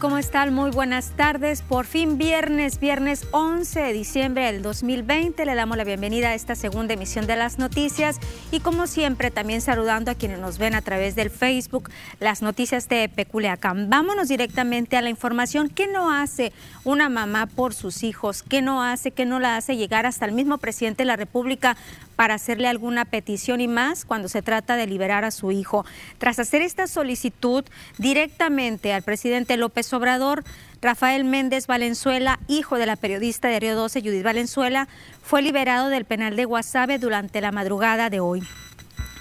[0.00, 0.52] ¿Cómo están?
[0.52, 1.62] Muy buenas tardes.
[1.62, 5.44] Por fin viernes, viernes 11 de diciembre del 2020.
[5.44, 8.18] Le damos la bienvenida a esta segunda emisión de las noticias
[8.50, 12.88] y como siempre también saludando a quienes nos ven a través del Facebook, las noticias
[12.88, 13.88] de Peculiacán.
[13.88, 15.68] Vámonos directamente a la información.
[15.68, 18.42] ¿Qué no hace una mamá por sus hijos?
[18.42, 19.12] ¿Qué no hace?
[19.12, 21.76] ¿Qué no la hace llegar hasta el mismo presidente de la República
[22.16, 25.84] para hacerle alguna petición y más cuando se trata de liberar a su hijo?
[26.18, 27.64] Tras hacer esta solicitud
[27.98, 30.44] directamente al presidente López López
[30.80, 34.86] Rafael Méndez Valenzuela, hijo de la periodista de Río 12, Judith Valenzuela,
[35.22, 38.42] fue liberado del penal de Guasave durante la madrugada de hoy.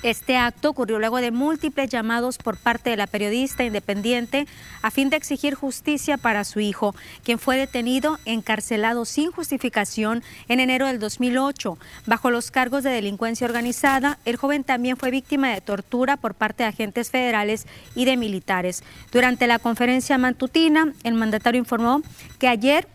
[0.03, 4.47] Este acto ocurrió luego de múltiples llamados por parte de la periodista independiente
[4.81, 10.59] a fin de exigir justicia para su hijo, quien fue detenido, encarcelado sin justificación en
[10.59, 11.77] enero del 2008.
[12.05, 16.63] Bajo los cargos de delincuencia organizada, el joven también fue víctima de tortura por parte
[16.63, 18.83] de agentes federales y de militares.
[19.13, 22.01] Durante la conferencia matutina, el mandatario informó
[22.39, 22.89] que ayer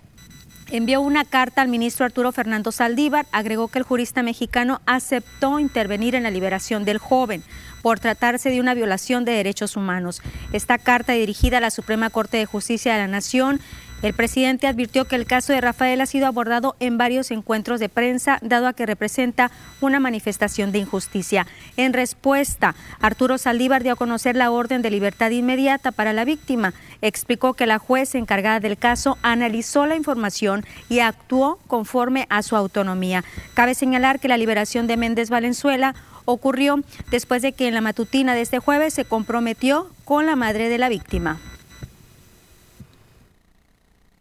[0.70, 6.14] envió una carta al ministro Arturo Fernando Saldívar, agregó que el jurista mexicano aceptó intervenir
[6.14, 7.42] en la liberación del joven
[7.82, 10.20] por tratarse de una violación de derechos humanos.
[10.52, 13.60] Esta carta dirigida a la Suprema Corte de Justicia de la Nación
[14.00, 17.88] el presidente advirtió que el caso de Rafael ha sido abordado en varios encuentros de
[17.88, 21.46] prensa, dado a que representa una manifestación de injusticia.
[21.76, 26.74] En respuesta, Arturo Saldívar dio a conocer la orden de libertad inmediata para la víctima.
[27.02, 32.54] Explicó que la juez encargada del caso analizó la información y actuó conforme a su
[32.54, 33.24] autonomía.
[33.54, 38.34] Cabe señalar que la liberación de Méndez Valenzuela ocurrió después de que en la matutina
[38.34, 41.38] de este jueves se comprometió con la madre de la víctima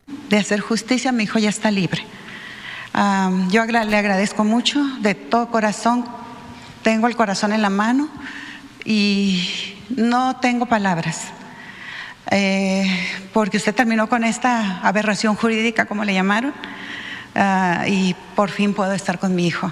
[0.08, 2.06] de hacer justicia, mi hijo ya está libre.
[3.50, 6.06] yo le agradezco mucho de todo corazón.
[6.82, 8.10] Tengo el corazón en la mano
[8.86, 11.24] y no tengo palabras.
[12.32, 12.86] Eh,
[13.34, 16.54] porque usted terminó con esta aberración jurídica, como le llamaron,
[17.36, 19.72] ah, y por fin puedo estar con mi hijo.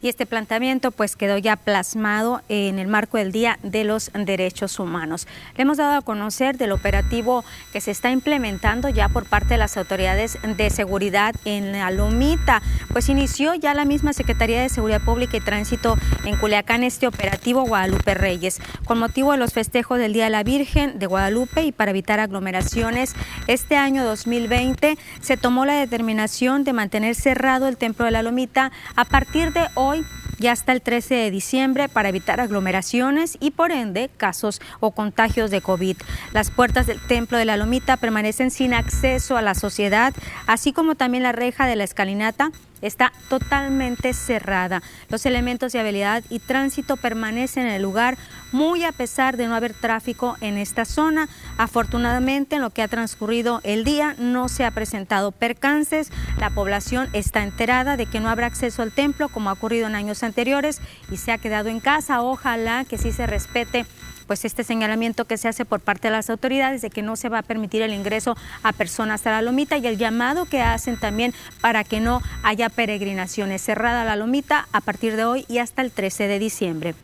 [0.00, 4.78] Y este planteamiento pues quedó ya plasmado en el marco del Día de los Derechos
[4.78, 5.26] Humanos.
[5.56, 9.58] Le hemos dado a conocer del operativo que se está implementando ya por parte de
[9.58, 12.62] las autoridades de seguridad en la Lomita.
[12.92, 17.62] Pues inició ya la misma Secretaría de Seguridad Pública y Tránsito en Culiacán este operativo
[17.62, 21.72] Guadalupe Reyes con motivo de los festejos del Día de la Virgen de Guadalupe y
[21.72, 23.14] para evitar aglomeraciones.
[23.46, 28.70] Este año 2020 se tomó la determinación de mantener cerrado el Templo de la Lomita
[28.94, 30.04] a partir de hoy hoy
[30.38, 35.50] ya hasta el 13 de diciembre para evitar aglomeraciones y por ende casos o contagios
[35.50, 35.96] de COVID.
[36.32, 40.14] Las puertas del Templo de la Lomita permanecen sin acceso a la sociedad,
[40.46, 44.82] así como también la reja de la escalinata está totalmente cerrada.
[45.08, 48.16] Los elementos de habilidad y tránsito permanecen en el lugar
[48.52, 51.28] muy a pesar de no haber tráfico en esta zona.
[51.56, 56.10] Afortunadamente, en lo que ha transcurrido el día no se ha presentado percances.
[56.38, 59.94] La población está enterada de que no habrá acceso al templo como ha ocurrido en
[59.94, 62.22] años anteriores y se ha quedado en casa.
[62.22, 63.86] Ojalá que sí se respete
[64.28, 67.30] pues este señalamiento que se hace por parte de las autoridades de que no se
[67.30, 70.98] va a permitir el ingreso a personas a la lomita y el llamado que hacen
[70.98, 71.32] también
[71.62, 73.62] para que no haya peregrinaciones.
[73.62, 76.94] Cerrada la lomita a partir de hoy y hasta el 13 de diciembre.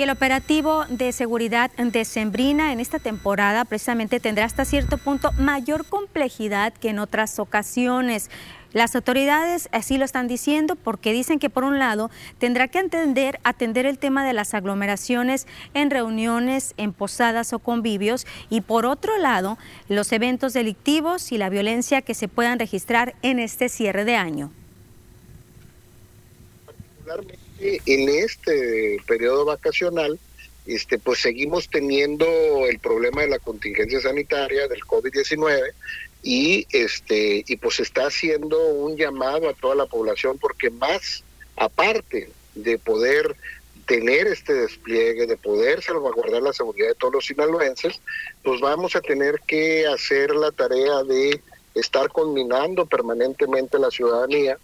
[0.00, 5.30] Y el operativo de seguridad de Sembrina en esta temporada precisamente tendrá hasta cierto punto
[5.32, 8.30] mayor complejidad que en otras ocasiones.
[8.72, 13.40] Las autoridades así lo están diciendo porque dicen que por un lado tendrá que entender,
[13.44, 19.18] atender el tema de las aglomeraciones en reuniones, en posadas o convivios y por otro
[19.18, 19.58] lado
[19.90, 24.50] los eventos delictivos y la violencia que se puedan registrar en este cierre de año.
[27.60, 30.18] En este periodo vacacional,
[30.66, 32.26] este, pues seguimos teniendo
[32.66, 35.72] el problema de la contingencia sanitaria del COVID-19
[36.22, 41.24] y este y pues está haciendo un llamado a toda la población porque más
[41.56, 43.36] aparte de poder
[43.86, 48.00] tener este despliegue, de poder salvaguardar la seguridad de todos los sinaloenses,
[48.44, 51.40] pues vamos a tener que hacer la tarea de
[51.74, 54.58] estar combinando permanentemente la ciudadanía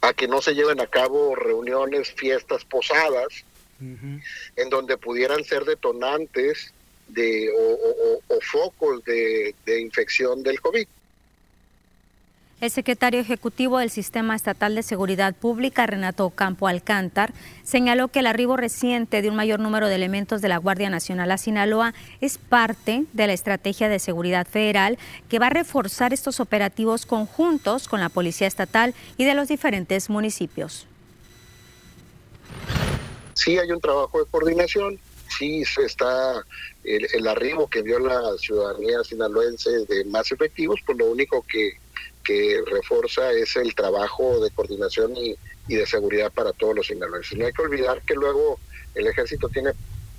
[0.00, 3.44] a que no se lleven a cabo reuniones, fiestas, posadas,
[3.80, 6.72] en donde pudieran ser detonantes
[7.06, 10.86] de, o, focos de, de infección del COVID.
[12.60, 17.32] El secretario ejecutivo del Sistema Estatal de Seguridad Pública, Renato Campo Alcántar,
[17.62, 21.30] señaló que el arribo reciente de un mayor número de elementos de la Guardia Nacional
[21.30, 26.40] a Sinaloa es parte de la estrategia de seguridad federal que va a reforzar estos
[26.40, 30.88] operativos conjuntos con la Policía Estatal y de los diferentes municipios.
[33.34, 34.98] Sí hay un trabajo de coordinación,
[35.38, 36.42] sí está
[36.82, 41.78] el, el arribo que vio la ciudadanía sinaloense de más efectivos, pues lo único que,
[42.28, 45.34] que refuerza es el trabajo de coordinación y,
[45.66, 47.38] y de seguridad para todos los sinaloenses.
[47.38, 48.60] No hay que olvidar que luego
[48.94, 49.70] el ejército tiene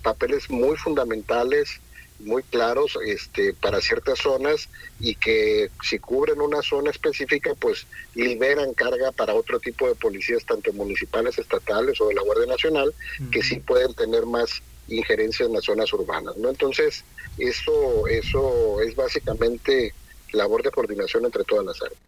[0.01, 1.79] papeles muy fundamentales
[2.17, 4.67] muy claros este, para ciertas zonas
[4.99, 7.85] y que si cubren una zona específica, pues
[8.15, 12.93] liberan carga para otro tipo de policías, tanto municipales, estatales o de la Guardia Nacional,
[13.31, 16.35] que sí pueden tener más injerencia en las zonas urbanas.
[16.37, 16.49] ¿no?
[16.49, 17.05] Entonces,
[17.37, 19.93] eso, eso es básicamente
[20.33, 21.99] labor de coordinación entre todas las áreas.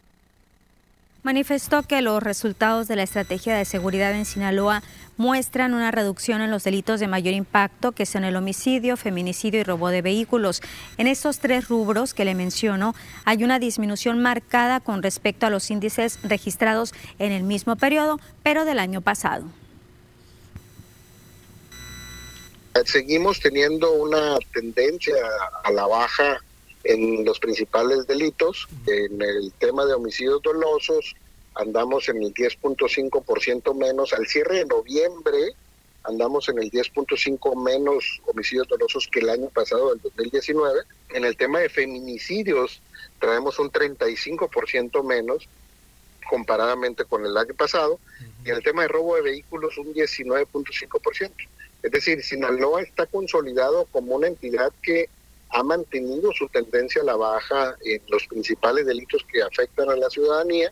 [1.23, 4.81] Manifestó que los resultados de la estrategia de seguridad en Sinaloa
[5.17, 9.63] muestran una reducción en los delitos de mayor impacto, que son el homicidio, feminicidio y
[9.63, 10.61] robo de vehículos.
[10.97, 15.69] En estos tres rubros que le menciono, hay una disminución marcada con respecto a los
[15.69, 19.45] índices registrados en el mismo periodo, pero del año pasado.
[22.85, 25.13] Seguimos teniendo una tendencia
[25.63, 26.41] a la baja
[26.83, 28.67] en los principales delitos.
[28.87, 31.15] En el tema de homicidios dolosos
[31.55, 34.13] andamos en el 10.5% menos.
[34.13, 35.55] Al cierre de noviembre
[36.03, 40.81] andamos en el 10.5 menos homicidios dolosos que el año pasado, del 2019.
[41.13, 42.81] En el tema de feminicidios
[43.19, 45.47] traemos un 35% menos
[46.29, 47.99] comparadamente con el año pasado.
[48.43, 51.31] Y en el tema de robo de vehículos un 19.5%.
[51.83, 55.09] Es decir, Sinaloa está consolidado como una entidad que
[55.51, 60.09] ha mantenido su tendencia a la baja en los principales delitos que afectan a la
[60.09, 60.71] ciudadanía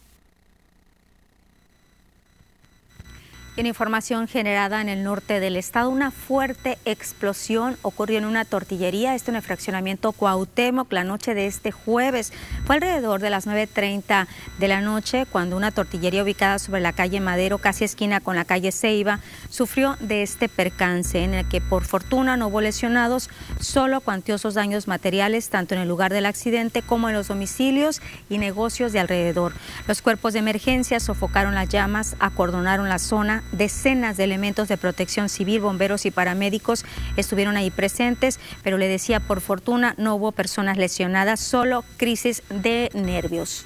[3.58, 9.16] En información generada en el norte del estado, una fuerte explosión ocurrió en una tortillería,
[9.16, 12.32] esto en el fraccionamiento Cuauhtémoc, la noche de este jueves.
[12.66, 14.28] Fue alrededor de las 9.30
[14.60, 18.46] de la noche cuando una tortillería ubicada sobre la calle Madero, casi esquina con la
[18.46, 19.20] calle Ceiba,
[19.50, 23.30] sufrió de este percance en el que por fortuna no hubo lesionados,
[23.60, 28.38] solo cuantiosos daños materiales tanto en el lugar del accidente como en los domicilios y
[28.38, 29.54] negocios de alrededor.
[29.86, 35.30] Los cuerpos de emergencia sofocaron las llamas, acordonaron la zona Decenas de elementos de protección
[35.30, 36.86] civil, bomberos y paramédicos
[37.18, 42.90] estuvieron ahí presentes, pero le decía, por fortuna no hubo personas lesionadas, solo crisis de
[42.94, 43.66] nervios.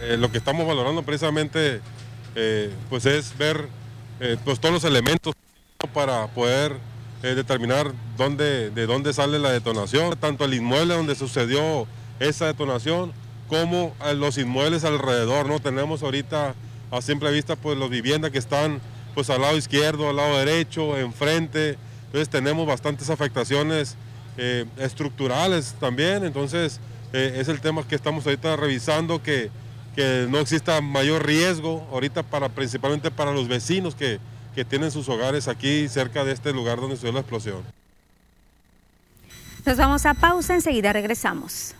[0.00, 1.80] Eh, lo que estamos valorando precisamente
[2.34, 3.66] eh, pues es ver
[4.20, 5.34] eh, pues todos los elementos
[5.94, 6.76] para poder
[7.22, 11.88] determinar dónde, de dónde sale la detonación, tanto el inmueble donde sucedió
[12.20, 13.12] esa detonación
[13.48, 15.60] como los inmuebles alrededor, ¿no?
[15.60, 16.54] Tenemos ahorita
[16.90, 18.80] a simple vista pues las viviendas que están
[19.14, 23.96] pues al lado izquierdo, al lado derecho, enfrente, entonces tenemos bastantes afectaciones
[24.36, 26.80] eh, estructurales también, entonces
[27.12, 29.50] eh, es el tema que estamos ahorita revisando, que,
[29.94, 34.20] que, no exista mayor riesgo ahorita para, principalmente para los vecinos que,
[34.54, 37.62] que tienen sus hogares aquí cerca de este lugar donde sucedió la explosión.
[39.64, 41.74] Nos vamos a pausa, enseguida regresamos.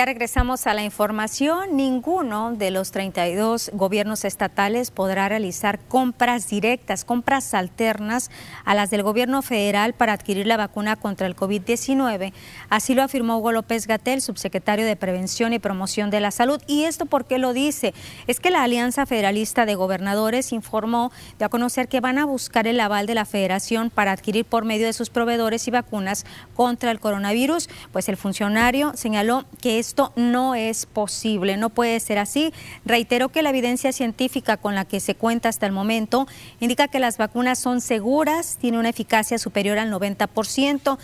[0.00, 1.76] Ya regresamos a la información.
[1.76, 8.30] Ninguno de los 32 gobiernos estatales podrá realizar compras directas, compras alternas
[8.64, 12.32] a las del gobierno federal para adquirir la vacuna contra el COVID-19.
[12.70, 16.62] Así lo afirmó Hugo López Gatel, subsecretario de Prevención y Promoción de la Salud.
[16.66, 17.92] ¿Y esto por qué lo dice?
[18.26, 22.66] Es que la Alianza Federalista de Gobernadores informó de a conocer que van a buscar
[22.66, 26.24] el aval de la federación para adquirir por medio de sus proveedores y vacunas
[26.56, 27.68] contra el coronavirus.
[27.92, 32.52] Pues el funcionario señaló que esto no es posible, no puede ser así.
[32.84, 36.28] Reiteró que la evidencia científica con la que se cuenta hasta el momento
[36.60, 40.96] indica que las vacunas son seguras, tienen una eficacia superior al 90%.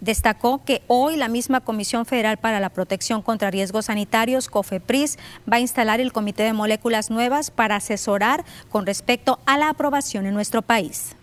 [0.00, 5.58] Destacó que hoy la misma Comisión Federal para la Protección contra Riesgos Sanitarios, COFEPRIS, va
[5.58, 10.32] a instalar el Comité de Moléculas Nuevas para asesorar con respecto a la aprobación en
[10.32, 11.14] nuestro país.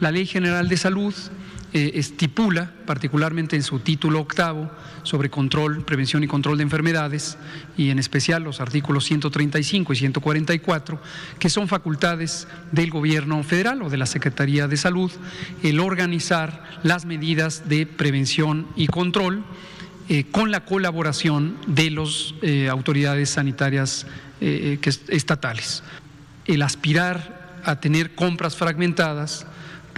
[0.00, 1.14] La Ley General de Salud
[1.74, 4.70] eh, estipula, particularmente en su título octavo,
[5.02, 7.36] sobre control, prevención y control de enfermedades,
[7.76, 10.98] y en especial los artículos 135 y 144,
[11.38, 15.12] que son facultades del Gobierno federal o de la Secretaría de Salud,
[15.62, 19.44] el organizar las medidas de prevención y control
[20.08, 24.06] eh, con la colaboración de las eh, autoridades sanitarias
[24.40, 25.82] estatales.
[26.46, 29.46] El aspirar a tener compras fragmentadas,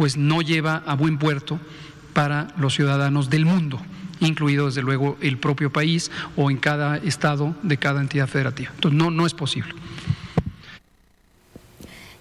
[0.00, 1.60] pues no lleva a buen puerto
[2.14, 3.78] para los ciudadanos del mundo,
[4.20, 8.70] incluido desde luego el propio país o en cada estado de cada entidad federativa.
[8.74, 9.74] Entonces no, no es posible.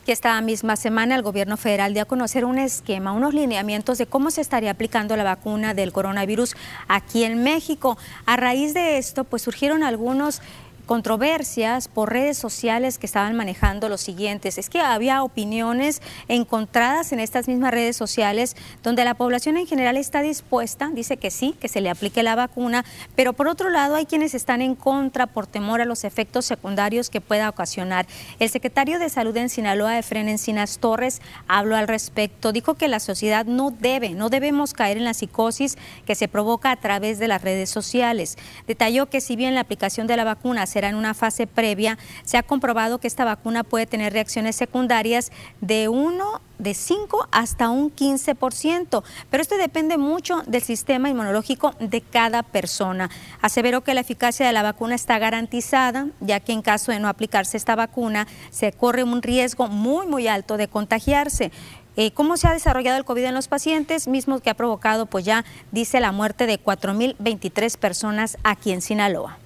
[0.05, 4.07] Que esta misma semana el gobierno federal dio a conocer un esquema, unos lineamientos de
[4.07, 6.57] cómo se estaría aplicando la vacuna del coronavirus
[6.89, 7.98] aquí en México.
[8.25, 10.41] A raíz de esto, pues surgieron algunos
[10.89, 14.58] controversias por redes sociales que estaban manejando los siguientes.
[14.58, 19.98] Es que había opiniones encontradas en estas mismas redes sociales donde la población en general
[19.98, 23.93] está dispuesta, dice que sí, que se le aplique la vacuna, pero por otro lado
[23.93, 28.08] hay quienes están en contra por temor a los efectos secundarios que pueda ocasionar.
[28.39, 32.51] El secretario de Salud en Sinaloa, Efren Encinas Torres, habló al respecto.
[32.51, 35.77] Dijo que la sociedad no debe, no debemos caer en la psicosis
[36.08, 38.39] que se provoca a través de las redes sociales.
[38.65, 42.38] Detalló que si bien la aplicación de la vacuna se en una fase previa, se
[42.38, 45.31] ha comprobado que esta vacuna puede tener reacciones secundarias
[45.62, 52.01] de 1 de 5 hasta un 15%, pero esto depende mucho del sistema inmunológico de
[52.01, 53.09] cada persona.
[53.41, 57.07] Aseveró que la eficacia de la vacuna está garantizada, ya que en caso de no
[57.07, 61.51] aplicarse esta vacuna se corre un riesgo muy muy alto de contagiarse.
[61.95, 64.07] Eh, ¿Cómo se ha desarrollado el COVID en los pacientes?
[64.07, 69.38] Mismo que ha provocado, pues ya dice, la muerte de 4.023 personas aquí en Sinaloa.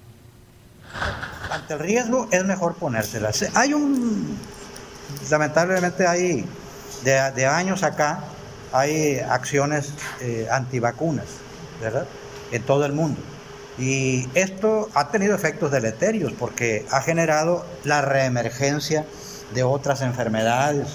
[1.50, 3.44] Ante el riesgo es mejor ponérselas.
[3.54, 4.38] Hay un,
[5.30, 6.46] lamentablemente hay,
[7.04, 8.20] de, años acá,
[8.72, 11.26] hay acciones eh, antivacunas,
[11.80, 12.06] ¿verdad?
[12.50, 13.20] En todo el mundo.
[13.78, 19.04] Y esto ha tenido efectos deleterios porque ha generado la reemergencia
[19.52, 20.88] de otras enfermedades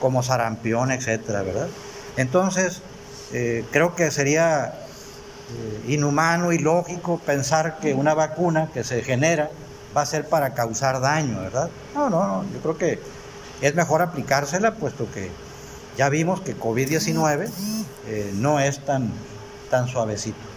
[0.00, 1.68] como sarampión, etcétera, ¿verdad?
[2.16, 2.82] Entonces,
[3.32, 4.74] eh, creo que sería
[5.86, 9.50] inhumano y lógico pensar que una vacuna que se genera
[9.96, 11.70] va a ser para causar daño, ¿verdad?
[11.94, 13.00] No, no, yo creo que
[13.60, 15.30] es mejor aplicársela puesto que
[15.96, 17.50] ya vimos que COVID-19
[18.06, 19.10] eh, no es tan,
[19.70, 20.55] tan suavecito.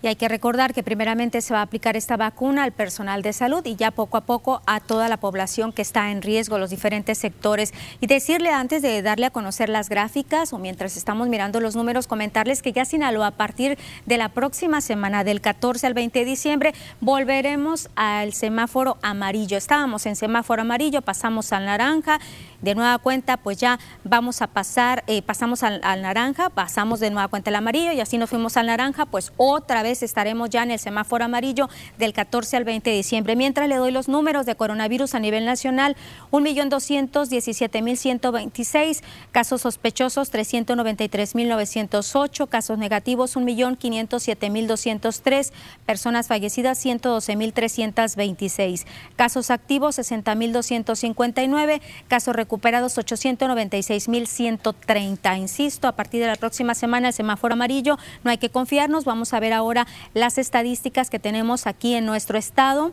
[0.00, 3.32] Y hay que recordar que primeramente se va a aplicar esta vacuna al personal de
[3.32, 6.70] salud y ya poco a poco a toda la población que está en riesgo, los
[6.70, 7.74] diferentes sectores.
[8.00, 12.06] Y decirle antes de darle a conocer las gráficas o mientras estamos mirando los números,
[12.06, 13.76] comentarles que ya Sinaloa a partir
[14.06, 19.56] de la próxima semana, del 14 al 20 de diciembre, volveremos al semáforo amarillo.
[19.56, 22.20] Estábamos en semáforo amarillo, pasamos al naranja
[22.62, 27.28] de nueva cuenta, pues ya vamos a pasar, eh, pasamos al, naranja, pasamos de nueva
[27.28, 30.70] cuenta al amarillo y así nos fuimos al naranja, pues otra vez estaremos ya en
[30.70, 33.36] el semáforo amarillo del 14 al 20 de diciembre.
[33.36, 35.94] Mientras le doy los números de coronavirus a nivel nacional,
[36.30, 39.02] 1.217.126,
[39.32, 45.50] casos sospechosos 393.908, casos negativos 1.507.203,
[45.86, 48.84] personas fallecidas 112.326,
[49.16, 55.38] casos activos 60.259, casos recuperados 896.130.
[55.38, 59.04] Insisto, a partir de la próxima semana el semáforo amarillo, no hay que confiarnos.
[59.04, 59.77] Vamos a ver ahora
[60.14, 62.92] las estadísticas que tenemos aquí en nuestro estado.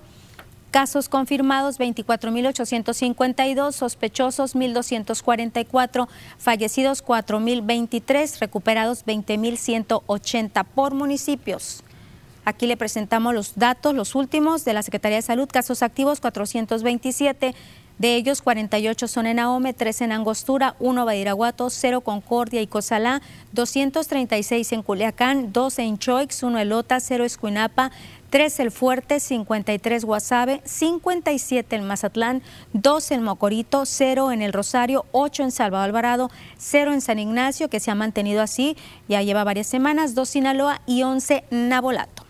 [0.72, 11.82] Casos confirmados 24.852, sospechosos 1.244, fallecidos 4.023, recuperados 20.180 por municipios.
[12.44, 17.56] Aquí le presentamos los datos, los últimos de la Secretaría de Salud, casos activos 427,
[17.98, 23.22] De ellos, 48 son en Ahome, 3 en Angostura, 1 Badiraguato, 0 Concordia y Cozalá,
[23.54, 27.92] 236 en Culiacán, 2 en Choix, 1 Elota, 0 Escuinapa,
[28.32, 32.42] 3 El Fuerte, 53 Guasave, 57 en Mazatlán,
[32.74, 37.70] 2 en Mocorito, 0 en El Rosario, 8 en Salvador Alvarado, 0 en San Ignacio,
[37.70, 38.76] que se ha mantenido así,
[39.08, 42.25] ya lleva varias semanas, 2 Sinaloa y 11 Nabolato.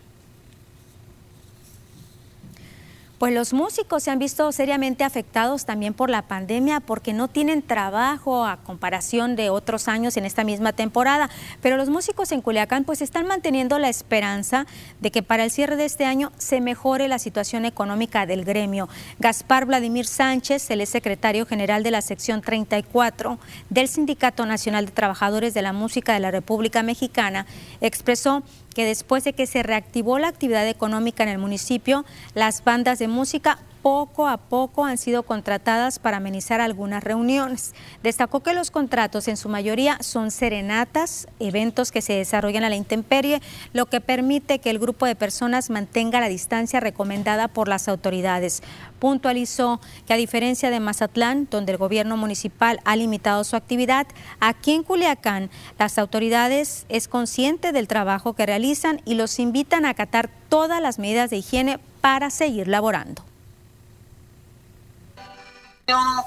[3.17, 7.61] Pues los músicos se han visto seriamente afectados también por la pandemia porque no tienen
[7.61, 11.29] trabajo a comparación de otros años en esta misma temporada.
[11.61, 14.65] Pero los músicos en Culiacán pues están manteniendo la esperanza
[14.99, 18.89] de que para el cierre de este año se mejore la situación económica del gremio.
[19.19, 25.53] Gaspar Vladimir Sánchez, el secretario general de la sección 34 del Sindicato Nacional de Trabajadores
[25.53, 27.45] de la Música de la República Mexicana,
[27.79, 28.43] expresó
[28.75, 33.07] que después de que se reactivó la actividad económica en el municipio, las bandas de
[33.07, 37.75] música poco a poco han sido contratadas para amenizar algunas reuniones.
[38.01, 42.77] Destacó que los contratos en su mayoría son serenatas, eventos que se desarrollan a la
[42.77, 43.43] intemperie,
[43.73, 48.63] lo que permite que el grupo de personas mantenga la distancia recomendada por las autoridades.
[48.97, 54.07] Puntualizó que a diferencia de Mazatlán, donde el gobierno municipal ha limitado su actividad,
[54.39, 59.89] aquí en Culiacán las autoridades es consciente del trabajo que realizan y los invitan a
[59.89, 63.23] acatar todas las medidas de higiene para seguir laborando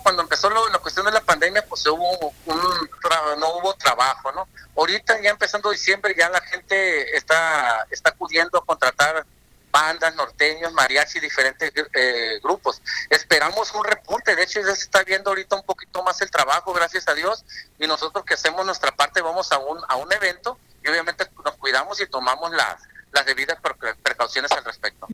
[0.03, 2.91] cuando empezó la cuestión de la pandemia, pues hubo un,
[3.39, 4.49] no hubo trabajo, ¿no?
[4.77, 9.27] Ahorita ya empezando diciembre ya la gente está, está acudiendo a contratar
[9.71, 12.81] bandas, norteños, mariachi, diferentes eh, grupos.
[13.11, 16.73] Esperamos un repunte, de hecho ya se está viendo ahorita un poquito más el trabajo,
[16.73, 17.45] gracias a Dios,
[17.79, 21.57] y nosotros que hacemos nuestra parte vamos a un, a un evento y obviamente nos
[21.57, 23.59] cuidamos y tomamos las, las debidas
[24.03, 25.09] precauciones al respecto.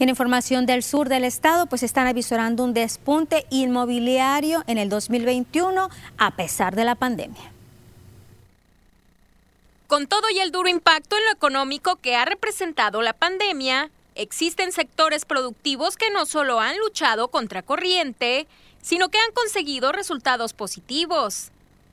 [0.00, 5.88] En información del sur del estado, pues están avisorando un despunte inmobiliario en el 2021
[6.18, 7.52] a pesar de la pandemia.
[9.86, 14.72] Con todo y el duro impacto en lo económico que ha representado la pandemia, existen
[14.72, 18.48] sectores productivos que no solo han luchado contra corriente,
[18.82, 21.52] sino que han conseguido resultados positivos.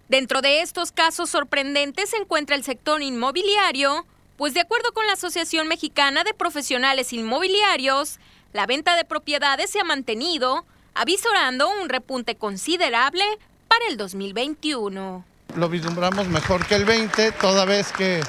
[0.10, 4.06] Dentro de estos casos sorprendentes se encuentra el sector inmobiliario,
[4.42, 8.18] pues de acuerdo con la Asociación Mexicana de Profesionales Inmobiliarios,
[8.54, 13.24] la venta de propiedades se ha mantenido, avisorando un repunte considerable
[13.68, 15.24] para el 2021.
[15.56, 18.22] Lo vislumbramos mejor que el 20, toda vez que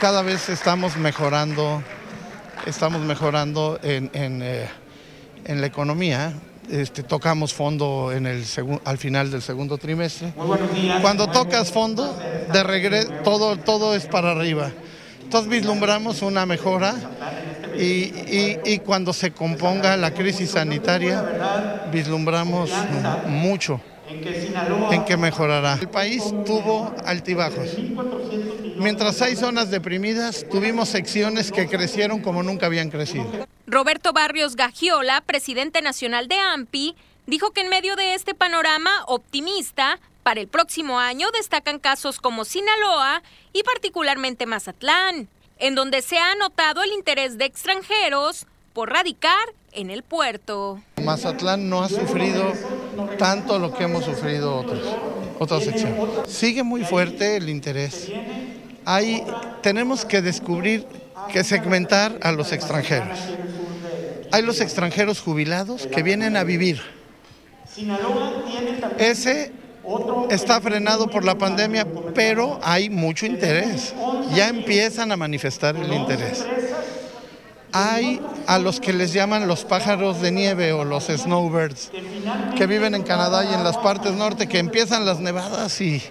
[0.00, 1.82] cada vez estamos mejorando,
[2.64, 4.68] estamos mejorando en, eh,
[5.44, 6.34] la economía.
[6.70, 8.44] Este, tocamos fondo en el
[8.84, 10.34] al final del segundo trimestre.
[11.00, 12.16] Cuando tocas fondo,
[12.52, 14.70] de regreso todo, todo es para arriba.
[15.32, 16.94] Entonces vislumbramos una mejora
[17.74, 22.70] y, cuando se componga la crisis sanitaria, vislumbramos
[23.28, 23.80] mucho
[24.90, 25.78] en que mejorará.
[25.80, 27.66] El país tuvo altibajos.
[28.76, 33.24] Mientras hay zonas deprimidas, tuvimos secciones que crecieron como nunca habían crecido.
[33.66, 36.94] Roberto Barrios Gagiola, presidente nacional de AMPI,
[37.26, 42.44] dijo que en medio de este panorama optimista, para el próximo año destacan casos como
[42.44, 49.54] Sinaloa y particularmente Mazatlán, en donde se ha notado el interés de extranjeros por radicar
[49.72, 50.80] en el puerto.
[51.02, 52.52] Mazatlán no ha sufrido
[53.18, 54.80] tanto lo que hemos sufrido otros,
[55.38, 55.98] otras secciones.
[56.28, 58.10] Sigue muy fuerte el interés.
[58.84, 59.24] Hay,
[59.62, 60.86] tenemos que descubrir,
[61.32, 63.18] que segmentar a los extranjeros.
[64.30, 66.80] Hay los extranjeros jubilados que vienen a vivir.
[68.98, 69.52] Ese
[70.30, 73.94] está frenado por la pandemia, pero hay mucho interés.
[74.34, 76.44] Ya empiezan a manifestar el interés.
[77.74, 81.90] Hay a los que les llaman los pájaros de nieve o los snowbirds,
[82.54, 86.02] que viven en Canadá y en las partes norte, que empiezan las nevadas y,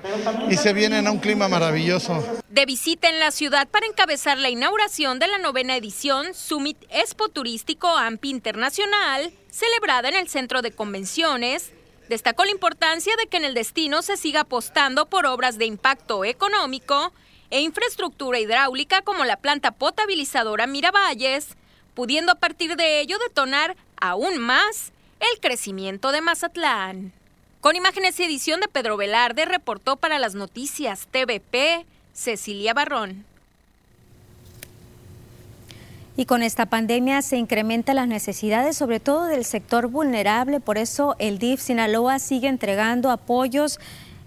[0.50, 2.42] y se vienen a un clima maravilloso.
[2.50, 7.30] De visita en la ciudad para encabezar la inauguración de la novena edición Summit Expo
[7.30, 11.74] Turístico AMPI Internacional, celebrada en el Centro de Convenciones,
[12.12, 16.26] Destacó la importancia de que en el destino se siga apostando por obras de impacto
[16.26, 17.14] económico
[17.50, 21.56] e infraestructura hidráulica como la planta potabilizadora Miravalles,
[21.94, 27.14] pudiendo a partir de ello detonar aún más el crecimiento de Mazatlán.
[27.62, 33.26] Con imágenes y edición de Pedro Velarde, reportó para las noticias TVP Cecilia Barrón.
[36.18, 40.60] Y con esta pandemia se incrementan las necesidades, sobre todo del sector vulnerable.
[40.60, 43.80] Por eso el DIF Sinaloa sigue entregando apoyos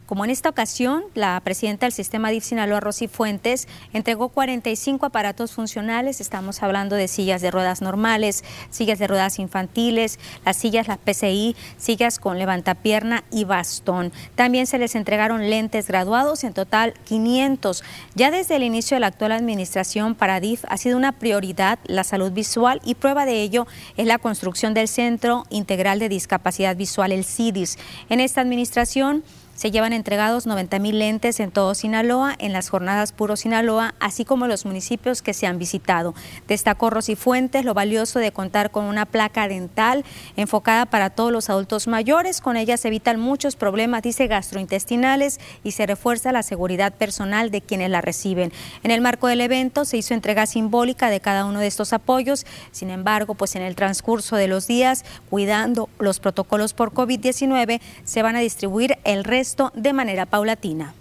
[0.07, 5.53] Como en esta ocasión, la presidenta del sistema DIF Sinaloa, Rosy Fuentes, entregó 45 aparatos
[5.53, 6.21] funcionales.
[6.21, 11.57] Estamos hablando de sillas de ruedas normales, sillas de ruedas infantiles, las sillas, las PCI,
[11.79, 14.13] sillas con levantapierna y bastón.
[14.35, 17.83] También se les entregaron lentes graduados, en total 500.
[18.15, 22.05] Ya desde el inicio de la actual administración para DIF ha sido una prioridad la
[22.05, 27.11] salud visual y prueba de ello es la construcción del Centro Integral de Discapacidad Visual,
[27.11, 27.79] el CIDIS.
[28.11, 33.13] En esta administración, se llevan entregados 90 mil lentes en todo Sinaloa, en las jornadas
[33.13, 36.15] Puro Sinaloa, así como los municipios que se han visitado.
[36.49, 40.05] Destacó Rosy Fuentes lo valioso de contar con una placa dental
[40.37, 42.41] enfocada para todos los adultos mayores.
[42.41, 47.61] Con ella se evitan muchos problemas, dice, gastrointestinales y se refuerza la seguridad personal de
[47.61, 48.53] quienes la reciben.
[48.83, 52.45] En el marco del evento se hizo entrega simbólica de cada uno de estos apoyos.
[52.73, 58.23] Sin embargo, pues en el transcurso de los días, cuidando los protocolos por COVID-19, se
[58.23, 59.44] van a distribuir el resto
[59.75, 60.95] de manera paulatina.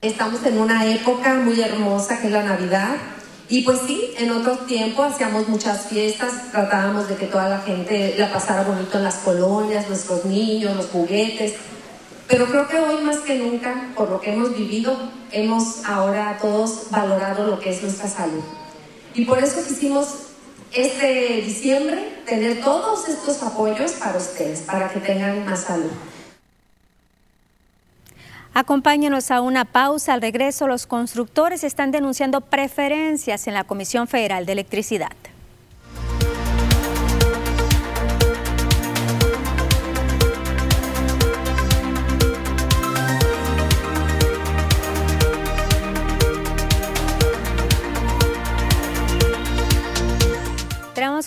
[0.00, 2.96] Estamos en una época muy hermosa que es la Navidad.
[3.48, 8.14] Y pues sí, en otro tiempo hacíamos muchas fiestas, tratábamos de que toda la gente
[8.16, 11.54] la pasara bonito en las colonias, nuestros niños, los juguetes.
[12.28, 14.96] Pero creo que hoy más que nunca, por lo que hemos vivido,
[15.32, 18.44] hemos ahora todos valorado lo que es nuestra salud.
[19.14, 20.29] Y por eso quisimos
[20.72, 25.90] este diciembre tener todos estos apoyos para ustedes, para que tengan más salud.
[28.52, 30.12] Acompáñenos a una pausa.
[30.12, 35.12] Al regreso, los constructores están denunciando preferencias en la Comisión Federal de Electricidad.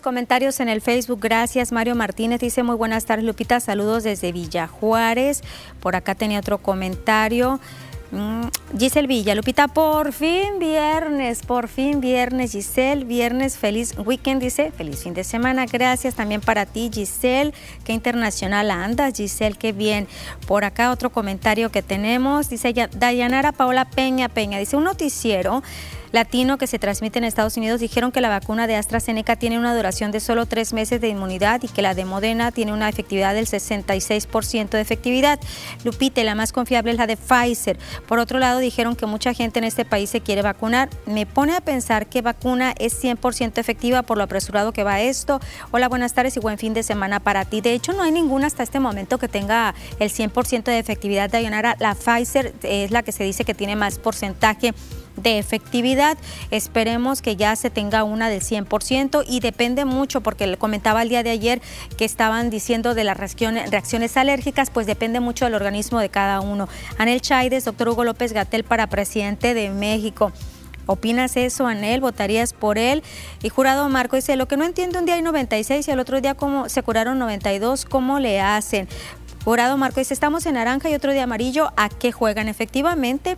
[0.02, 1.20] Comentarios en el Facebook.
[1.22, 2.40] Gracias, Mario Martínez.
[2.40, 3.60] Dice muy buenas tardes, Lupita.
[3.60, 5.42] Saludos desde Villa Juárez.
[5.80, 7.60] Por acá tenía otro comentario.
[8.14, 8.44] Mm,
[8.78, 15.02] Giselle Villa, Lupita, por fin viernes, por fin viernes, Giselle, viernes, feliz weekend, dice, feliz
[15.02, 20.08] fin de semana, gracias también para ti, Giselle, qué internacional andas, Giselle, qué bien.
[20.46, 25.64] Por acá otro comentario que tenemos, dice Dayanara Paola Peña Peña, dice un noticiero
[26.14, 29.76] latino que se transmite en Estados Unidos dijeron que la vacuna de AstraZeneca tiene una
[29.76, 33.34] duración de solo tres meses de inmunidad y que la de Modena tiene una efectividad
[33.34, 35.40] del 66% de efectividad.
[35.84, 37.80] Lupite, la más confiable es la de Pfizer.
[38.08, 40.88] Por otro lado, dijeron que mucha gente en este país se quiere vacunar.
[41.08, 45.40] Me pone a pensar que vacuna es 100% efectiva por lo apresurado que va esto.
[45.72, 47.60] Hola, buenas tardes y buen fin de semana para ti.
[47.60, 51.40] De hecho, no hay ninguna hasta este momento que tenga el 100% de efectividad de
[51.40, 51.76] Ayonara.
[51.80, 54.76] La Pfizer es la que se dice que tiene más porcentaje
[55.16, 56.18] de efectividad.
[56.52, 61.10] Esperemos que ya se tenga una del 100% y depende mucho, porque le comentaba el
[61.10, 61.62] día de ayer
[61.98, 66.68] que estaban diciendo de las reacciones, alérgicas, pues depende mucho del organismo de cada uno.
[66.98, 70.32] Anel Chaides, doctor Hugo López Gatel para presidente de México.
[70.86, 72.02] ¿Opinas eso, Anel?
[72.02, 73.04] ¿Votarías por él?
[73.42, 76.20] Y jurado Marco dice, lo que no entiendo, un día hay 96 y al otro
[76.20, 78.90] día como se curaron 92, ¿cómo le hacen?
[79.46, 82.48] Jurado Marco dice, estamos en naranja y otro día amarillo, ¿a qué juegan?
[82.50, 83.38] Efectivamente,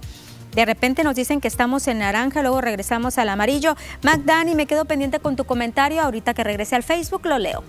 [0.56, 3.76] de repente nos dicen que estamos en naranja, luego regresamos al amarillo.
[4.02, 6.02] Magdani, me quedo pendiente con tu comentario.
[6.02, 7.64] Ahorita que regrese al Facebook lo leo.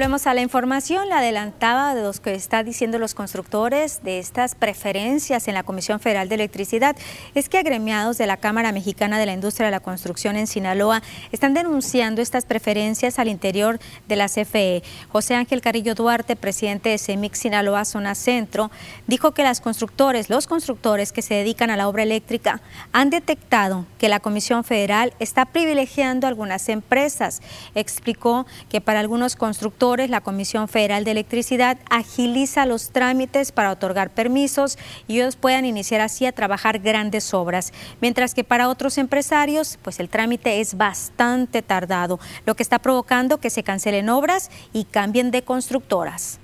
[0.00, 4.54] Volvemos a la información, la adelantaba de los que está diciendo los constructores de estas
[4.54, 6.96] preferencias en la Comisión Federal de Electricidad,
[7.34, 11.02] es que agremiados de la Cámara Mexicana de la Industria de la Construcción en Sinaloa
[11.30, 13.78] están denunciando estas preferencias al interior
[14.08, 14.82] de la CFE.
[15.12, 18.70] José Ángel Carrillo Duarte, presidente de CEMIC Sinaloa Zona Centro,
[19.06, 23.84] dijo que las constructores, los constructores que se dedican a la obra eléctrica han detectado
[23.98, 27.42] que la Comisión Federal está privilegiando algunas empresas.
[27.74, 33.09] Explicó que para algunos constructores, la Comisión Federal de Electricidad agiliza los trámites
[33.54, 38.68] para otorgar permisos y ellos puedan iniciar así a trabajar grandes obras, mientras que para
[38.68, 44.08] otros empresarios, pues el trámite es bastante tardado, lo que está provocando que se cancelen
[44.08, 46.38] obras y cambien de constructoras.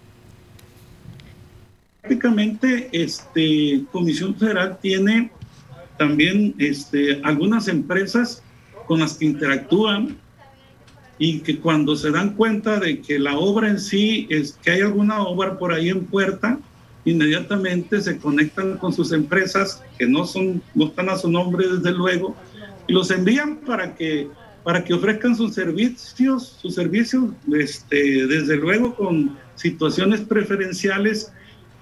[2.01, 5.31] Prácticamente, este, Comisión Federal tiene
[5.97, 8.43] también este, algunas empresas
[8.87, 10.17] con las que interactúan
[11.19, 14.81] y que cuando se dan cuenta de que la obra en sí es que hay
[14.83, 16.59] alguna obra por ahí en puerta,
[17.05, 21.93] inmediatamente se conectan con sus empresas que no son no están a su nombre desde
[21.93, 22.37] luego
[22.87, 24.29] y los envían para que
[24.67, 27.27] para que ofrezcan sus servicios, sus servicios
[27.57, 31.33] este, desde luego con situaciones preferenciales.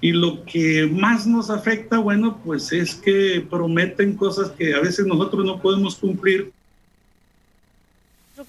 [0.01, 5.07] Y lo que más nos afecta, bueno, pues es que prometen cosas que a veces
[5.07, 6.51] nosotros no podemos cumplir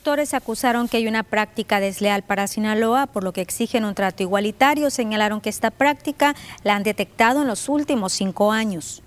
[0.07, 4.23] constructores acusaron que hay una práctica desleal para Sinaloa, por lo que exigen un trato
[4.23, 4.89] igualitario.
[4.89, 9.03] Señalaron que esta práctica la han detectado en los últimos cinco años.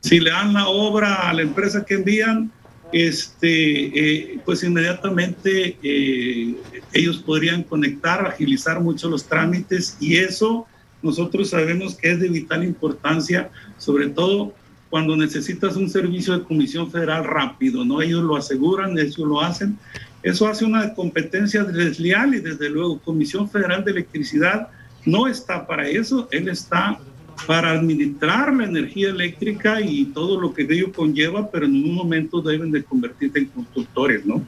[0.00, 2.50] Si le dan la obra a la empresa que envían,
[2.92, 6.56] este, eh, pues inmediatamente eh,
[6.92, 10.66] ellos podrían conectar, agilizar mucho los trámites y eso
[11.02, 14.54] nosotros sabemos que es de vital importancia, sobre todo
[14.90, 18.00] cuando necesitas un servicio de Comisión Federal rápido, ¿no?
[18.00, 19.78] Ellos lo aseguran, ellos lo hacen.
[20.22, 24.68] Eso hace una competencia desleal y desde luego Comisión Federal de Electricidad
[25.04, 26.98] no está para eso, él está
[27.46, 32.42] para administrar la energía eléctrica y todo lo que ello conlleva, pero en un momento
[32.42, 34.44] deben de convertirse en constructores, ¿no?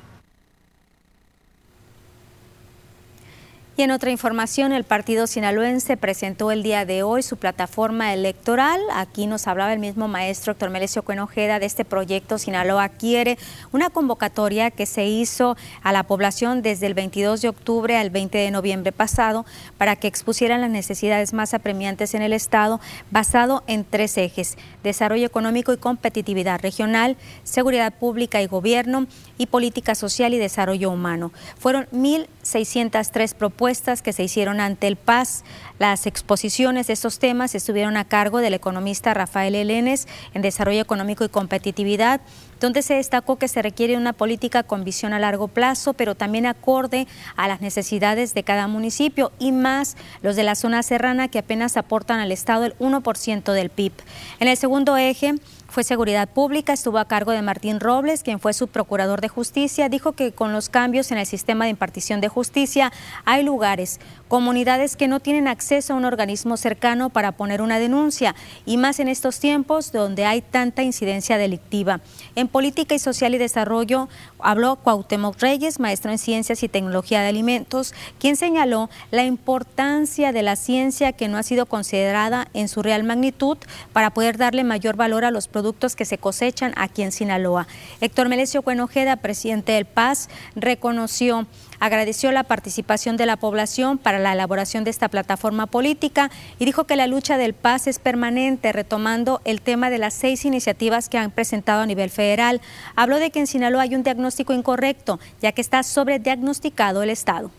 [3.81, 8.79] Y en otra información, el partido sinaloense presentó el día de hoy su plataforma electoral.
[8.93, 13.39] Aquí nos hablaba el mismo maestro Héctor Melesio Cuenojeda de este proyecto Sinaloa Quiere,
[13.73, 18.37] una convocatoria que se hizo a la población desde el 22 de octubre al 20
[18.37, 19.47] de noviembre pasado
[19.79, 25.25] para que expusieran las necesidades más apremiantes en el Estado, basado en tres ejes, desarrollo
[25.25, 29.07] económico y competitividad regional, seguridad pública y gobierno
[29.39, 31.33] y política social y desarrollo humano.
[31.59, 33.70] Fueron 1.603 propuestas
[34.03, 35.45] que se hicieron ante el PAS.
[35.79, 41.25] Las exposiciones de estos temas estuvieron a cargo del economista Rafael Elenes en Desarrollo Económico
[41.25, 42.21] y Competitividad,
[42.59, 46.47] donde se destacó que se requiere una política con visión a largo plazo, pero también
[46.47, 47.07] acorde
[47.37, 51.77] a las necesidades de cada municipio y más los de la zona serrana que apenas
[51.77, 53.93] aportan al Estado el 1% del PIB.
[54.41, 55.35] En el segundo eje,
[55.71, 59.89] fue Seguridad Pública, estuvo a cargo de Martín Robles, quien fue su procurador de justicia.
[59.89, 62.93] Dijo que con los cambios en el sistema de impartición de justicia
[63.25, 68.37] hay lugares, comunidades que no tienen acceso a un organismo cercano para poner una denuncia,
[68.65, 72.01] y más en estos tiempos donde hay tanta incidencia delictiva.
[72.37, 77.29] En Política y Social y Desarrollo habló Cuauhtémoc Reyes, maestro en Ciencias y Tecnología de
[77.29, 82.85] Alimentos, quien señaló la importancia de la ciencia que no ha sido considerada en su
[82.85, 83.59] real magnitud
[83.93, 87.67] para poder darle mayor valor a los productos que se cosechan aquí en Sinaloa.
[88.01, 91.49] Héctor Melesio Cuenojeda, presidente del PAS, reconoció
[91.81, 96.85] agradeció la participación de la población para la elaboración de esta plataforma política y dijo
[96.85, 101.19] que la lucha del PAS es permanente, retomando el tema de las seis iniciativas que
[101.19, 102.61] han presentado a nivel federal.
[102.95, 107.51] Habló de que en Sinaloa hay un diagnóstico incorrecto, ya que está sobrediagnosticado el Estado.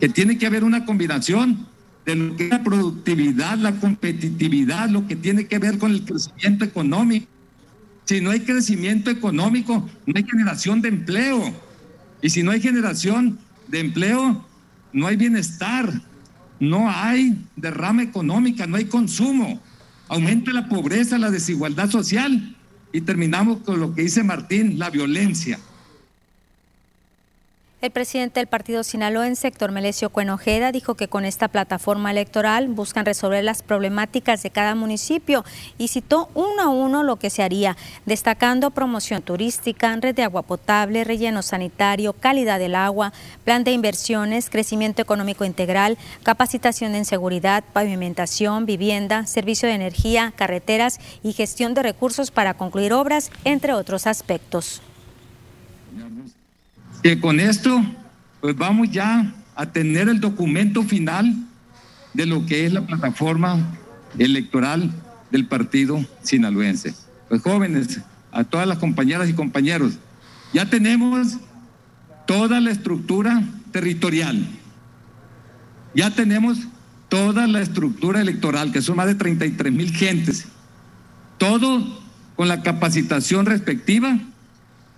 [0.00, 1.66] Que tiene que haber una combinación
[2.04, 6.04] de lo que es la productividad, la competitividad, lo que tiene que ver con el
[6.04, 7.26] crecimiento económico.
[8.06, 11.42] Si no hay crecimiento económico, no hay generación de empleo.
[12.22, 14.46] Y si no hay generación de empleo,
[14.92, 15.92] no hay bienestar,
[16.60, 19.60] no hay derrama económica, no hay consumo.
[20.08, 22.56] Aumenta la pobreza, la desigualdad social.
[22.92, 25.58] Y terminamos con lo que dice Martín, la violencia.
[27.86, 33.06] El presidente del partido sinaloense, Héctor Melesio Cuenojeda, dijo que con esta plataforma electoral buscan
[33.06, 35.44] resolver las problemáticas de cada municipio
[35.78, 40.42] y citó uno a uno lo que se haría, destacando promoción turística, red de agua
[40.42, 43.12] potable, relleno sanitario, calidad del agua,
[43.44, 50.98] plan de inversiones, crecimiento económico integral, capacitación en seguridad, pavimentación, vivienda, servicio de energía, carreteras
[51.22, 54.82] y gestión de recursos para concluir obras, entre otros aspectos
[57.02, 57.82] que con esto
[58.40, 61.34] pues vamos ya a tener el documento final
[62.14, 63.58] de lo que es la plataforma
[64.18, 64.90] electoral
[65.30, 66.94] del partido sinaloense.
[67.28, 68.00] Pues jóvenes,
[68.32, 69.94] a todas las compañeras y compañeros,
[70.52, 71.38] ya tenemos
[72.26, 74.46] toda la estructura territorial,
[75.94, 76.58] ya tenemos
[77.08, 80.46] toda la estructura electoral, que son más de 33 mil gentes,
[81.38, 82.00] todo
[82.36, 84.18] con la capacitación respectiva.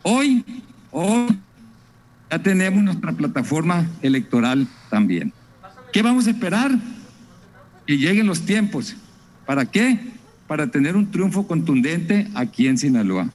[0.02, 0.44] Hoy,
[0.90, 1.38] hoy
[2.30, 5.32] Ya tenemos nuestra plataforma electoral también.
[5.92, 6.70] ¿Qué vamos a esperar?
[7.86, 8.96] Que lleguen los tiempos.
[9.46, 9.98] ¿Para qué?
[10.46, 13.30] Para tener un triunfo contundente aquí en Sinaloa.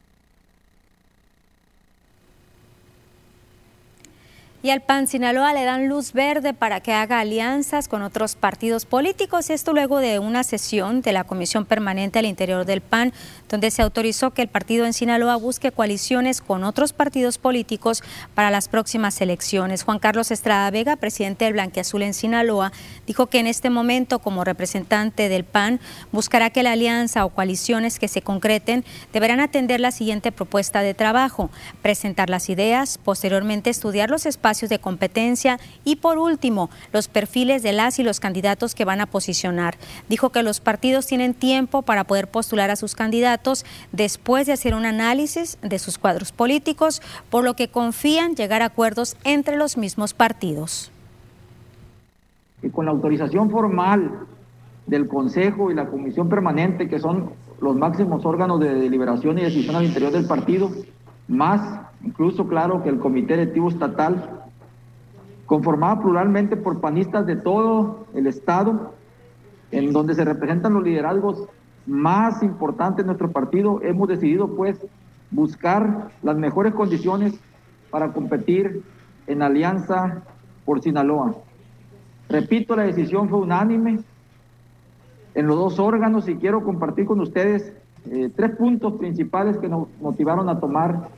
[4.65, 8.85] Y al PAN Sinaloa le dan luz verde para que haga alianzas con otros partidos
[8.85, 9.49] políticos.
[9.49, 13.11] Esto luego de una sesión de la Comisión Permanente al interior del PAN,
[13.49, 18.03] donde se autorizó que el partido en Sinaloa busque coaliciones con otros partidos políticos
[18.35, 19.83] para las próximas elecciones.
[19.83, 22.71] Juan Carlos Estrada Vega, presidente del Blanqueazul en Sinaloa,
[23.05, 25.81] dijo que en este momento, como representante del PAN,
[26.13, 30.93] buscará que la alianza o coaliciones que se concreten deberán atender la siguiente propuesta de
[30.93, 31.49] trabajo,
[31.81, 37.73] presentar las ideas, posteriormente estudiar los espacios de competencia y por último, los perfiles de
[37.73, 39.75] las y los candidatos que van a posicionar.
[40.09, 44.75] Dijo que los partidos tienen tiempo para poder postular a sus candidatos después de hacer
[44.75, 49.77] un análisis de sus cuadros políticos, por lo que confían llegar a acuerdos entre los
[49.77, 50.91] mismos partidos.
[52.61, 54.27] Y con la autorización formal
[54.87, 59.75] del Consejo y la Comisión Permanente, que son los máximos órganos de deliberación y decisión
[59.75, 60.69] al interior del partido,
[61.27, 64.42] más incluso claro que el Comité Electivo Estatal
[65.45, 68.93] conformada pluralmente por panistas de todo el Estado,
[69.71, 71.47] en donde se representan los liderazgos
[71.85, 74.79] más importantes de nuestro partido, hemos decidido pues
[75.31, 77.33] buscar las mejores condiciones
[77.89, 78.83] para competir
[79.27, 80.23] en alianza
[80.65, 81.35] por Sinaloa.
[82.29, 83.99] Repito, la decisión fue unánime
[85.35, 87.73] en los dos órganos y quiero compartir con ustedes
[88.09, 91.09] eh, tres puntos principales que nos motivaron a tomar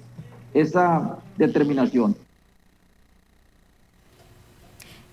[0.53, 2.15] esa determinación.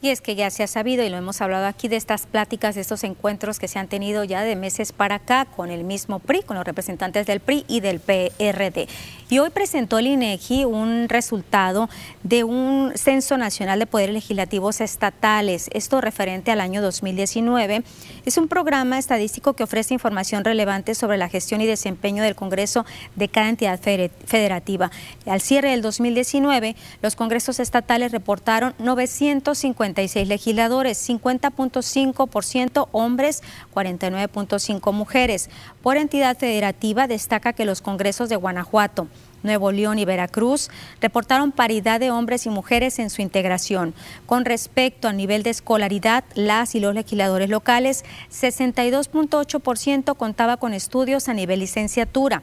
[0.04, 2.74] Y es que ya se ha sabido y lo hemos hablado aquí de estas pláticas,
[2.74, 6.18] de estos encuentros que se han tenido ya de meses para acá con el mismo
[6.18, 8.88] PRI, con los representantes del PRI y del PRD.
[9.30, 11.88] Y hoy presentó el INEGI un resultado
[12.24, 17.84] de un censo nacional de poderes legislativos estatales, esto referente al año 2019.
[18.26, 22.84] Es un programa estadístico que ofrece información relevante sobre la gestión y desempeño del Congreso
[23.14, 24.90] de cada entidad federativa.
[25.26, 33.42] Al cierre del 2019, los congresos estatales reportaron 950 legisladores, 50.5% hombres,
[33.74, 35.50] 49.5 mujeres.
[35.83, 39.09] Por entidad federativa destaca que los congresos de Guanajuato,
[39.42, 43.94] Nuevo León y Veracruz reportaron paridad de hombres y mujeres en su integración.
[44.26, 51.28] Con respecto al nivel de escolaridad, las y los legisladores locales, 62.8% contaba con estudios
[51.28, 52.42] a nivel licenciatura.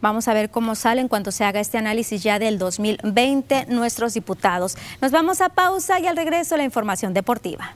[0.00, 4.14] Vamos a ver cómo sale en cuanto se haga este análisis ya del 2020 nuestros
[4.14, 4.76] diputados.
[5.00, 7.74] Nos vamos a pausa y al regreso la información deportiva.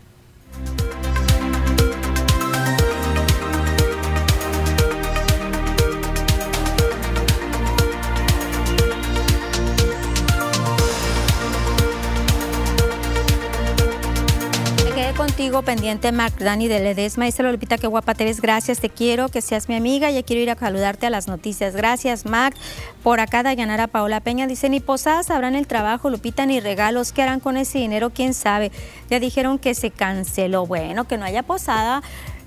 [15.61, 17.27] Pendiente, Marc Dani de Ledesma.
[17.27, 18.41] Dice Lupita, qué guapa te ves.
[18.41, 20.11] Gracias, te quiero, que seas mi amiga.
[20.11, 21.77] Ya quiero ir a saludarte a las noticias.
[21.77, 22.55] Gracias, Mac.
[23.03, 27.13] Por acá, Dayanara Paola Peña dice, ni posadas habrán el trabajo, Lupita, ni regalos.
[27.13, 28.09] ¿Qué harán con ese dinero?
[28.09, 28.73] ¿Quién sabe?
[29.11, 30.67] Ya dijeron que se canceló.
[30.67, 32.03] Bueno, que no haya posada,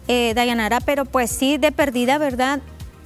[0.07, 2.61] eh, Dayanara, pero pues sí, de perdida, ¿verdad?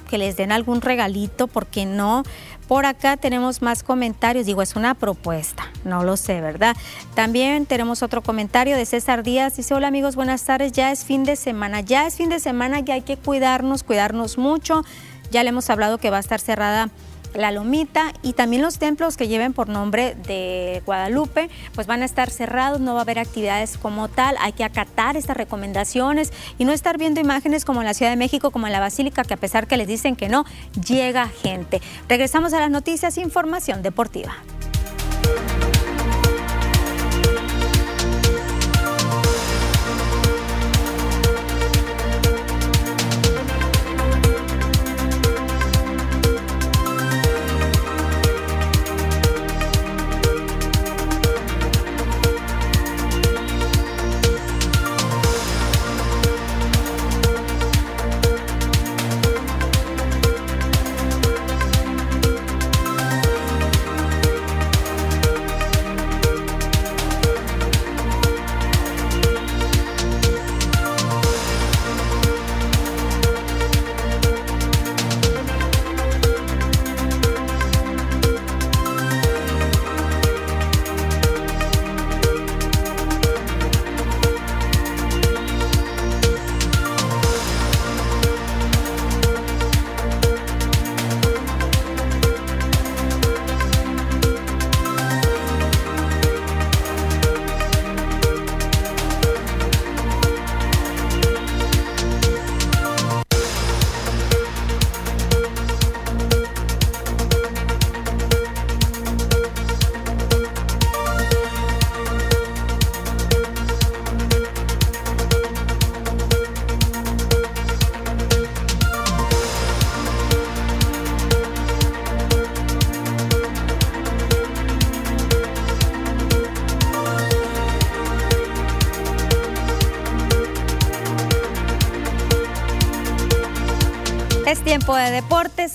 [0.08, 2.22] Que les den algún regalito, porque no?
[2.70, 6.76] Por acá tenemos más comentarios, digo, es una propuesta, no lo sé, ¿verdad?
[7.16, 11.24] También tenemos otro comentario de César Díaz, dice, hola amigos, buenas tardes, ya es fin
[11.24, 14.84] de semana, ya es fin de semana, ya hay que cuidarnos, cuidarnos mucho,
[15.32, 16.90] ya le hemos hablado que va a estar cerrada
[17.34, 22.04] la Lomita y también los templos que lleven por nombre de Guadalupe, pues van a
[22.04, 26.64] estar cerrados, no va a haber actividades como tal, hay que acatar estas recomendaciones y
[26.64, 29.34] no estar viendo imágenes como en la Ciudad de México, como en la Basílica, que
[29.34, 30.44] a pesar que les dicen que no,
[30.86, 31.80] llega gente.
[32.08, 34.34] Regresamos a las noticias, información deportiva.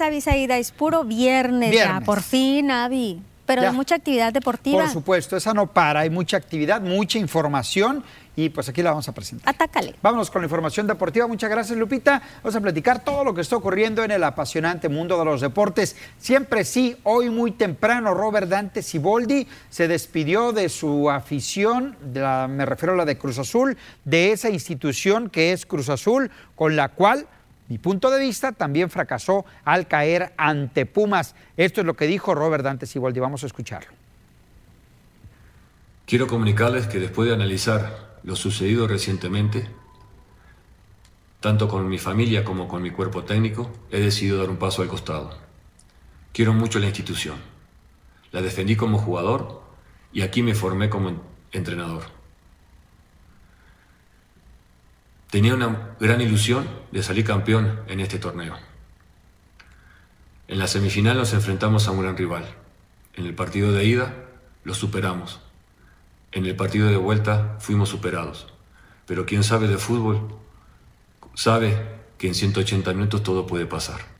[0.01, 3.21] Avisaída, es puro viernes, ya, por fin, Avi.
[3.45, 4.81] Pero hay mucha actividad deportiva.
[4.81, 8.03] Por supuesto, esa no para, hay mucha actividad, mucha información
[8.35, 9.47] y pues aquí la vamos a presentar.
[9.53, 9.95] Atácale.
[10.01, 11.27] Vámonos con la información deportiva.
[11.27, 12.21] Muchas gracias, Lupita.
[12.43, 15.95] Vamos a platicar todo lo que está ocurriendo en el apasionante mundo de los deportes.
[16.17, 22.93] Siempre sí, hoy muy temprano, Robert Dante Siboldi se despidió de su afición, me refiero
[22.93, 27.27] a la de Cruz Azul, de esa institución que es Cruz Azul, con la cual
[27.67, 31.35] mi punto de vista también fracasó al caer ante Pumas.
[31.57, 33.19] Esto es lo que dijo Robert Dante Siboldi.
[33.19, 33.91] Vamos a escucharlo.
[36.05, 39.67] Quiero comunicarles que después de analizar lo sucedido recientemente,
[41.39, 44.87] tanto con mi familia como con mi cuerpo técnico, he decidido dar un paso al
[44.87, 45.35] costado.
[46.31, 47.37] Quiero mucho la institución.
[48.31, 49.63] La defendí como jugador
[50.13, 52.14] y aquí me formé como entrenador.
[55.29, 58.55] Tenía una gran ilusión de salir campeón en este torneo.
[60.47, 62.45] En la semifinal nos enfrentamos a un gran rival.
[63.15, 64.13] En el partido de ida
[64.63, 65.39] lo superamos.
[66.31, 68.47] En el partido de vuelta fuimos superados.
[69.05, 70.37] Pero quien sabe de fútbol
[71.33, 71.77] sabe
[72.17, 74.14] que en 180 minutos todo puede pasar.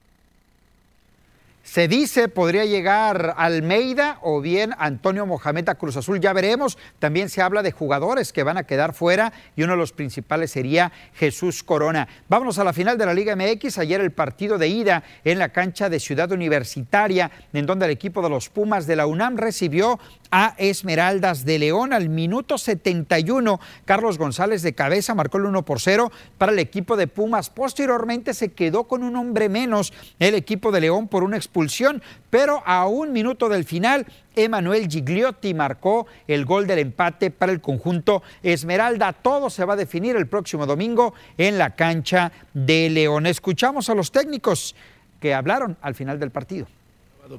[1.65, 6.77] Se dice podría llegar Almeida o bien Antonio Mohamed a Cruz Azul, ya veremos.
[6.99, 10.51] También se habla de jugadores que van a quedar fuera y uno de los principales
[10.51, 12.07] sería Jesús Corona.
[12.29, 13.79] Vámonos a la final de la Liga MX.
[13.79, 18.21] Ayer el partido de ida en la cancha de Ciudad Universitaria, en donde el equipo
[18.21, 19.99] de los Pumas de la UNAM recibió
[20.31, 23.59] a Esmeraldas de León al minuto 71.
[23.85, 27.49] Carlos González de cabeza marcó el 1 por 0 para el equipo de Pumas.
[27.49, 32.61] Posteriormente se quedó con un hombre menos el equipo de León por una expulsión, pero
[32.65, 34.05] a un minuto del final
[34.35, 39.13] Emanuel Gigliotti marcó el gol del empate para el conjunto Esmeralda.
[39.13, 43.25] Todo se va a definir el próximo domingo en la cancha de León.
[43.25, 44.75] Escuchamos a los técnicos
[45.19, 46.67] que hablaron al final del partido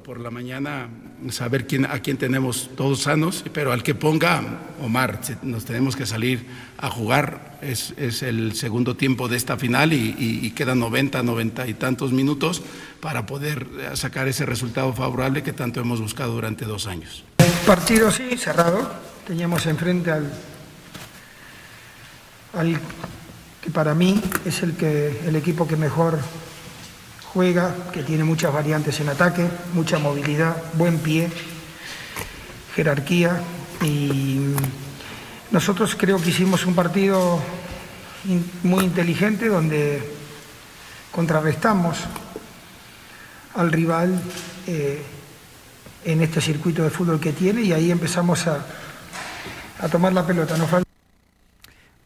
[0.03, 0.89] por la mañana
[1.31, 4.43] saber quién, a quién tenemos todos sanos, pero al que ponga
[4.83, 6.45] Omar, nos tenemos que salir
[6.77, 12.13] a jugar, es, el segundo tiempo de esta final y, quedan 90, 90 y tantos
[12.13, 12.63] minutos
[13.01, 17.25] para poder sacar ese resultado favorable que tanto hemos buscado durante dos años.
[17.65, 18.91] Partido sí, cerrado,
[19.25, 20.33] teníamos enfrente al,
[22.55, 22.81] al
[23.63, 26.19] que para mí es el, que, el equipo que mejor
[27.37, 31.29] juega, que tiene muchas variantes en ataque, mucha movilidad, buen pie,
[32.75, 33.39] jerarquía
[33.83, 34.41] y
[35.51, 37.39] nosotros creo que hicimos un partido
[38.63, 40.01] muy inteligente donde
[41.13, 41.99] contrarrestamos
[43.55, 44.19] al rival
[44.67, 45.03] eh,
[46.07, 48.65] en este circuito de fútbol que tiene y ahí empezamos a,
[49.93, 50.57] tomar la pelota.
[50.57, 50.67] No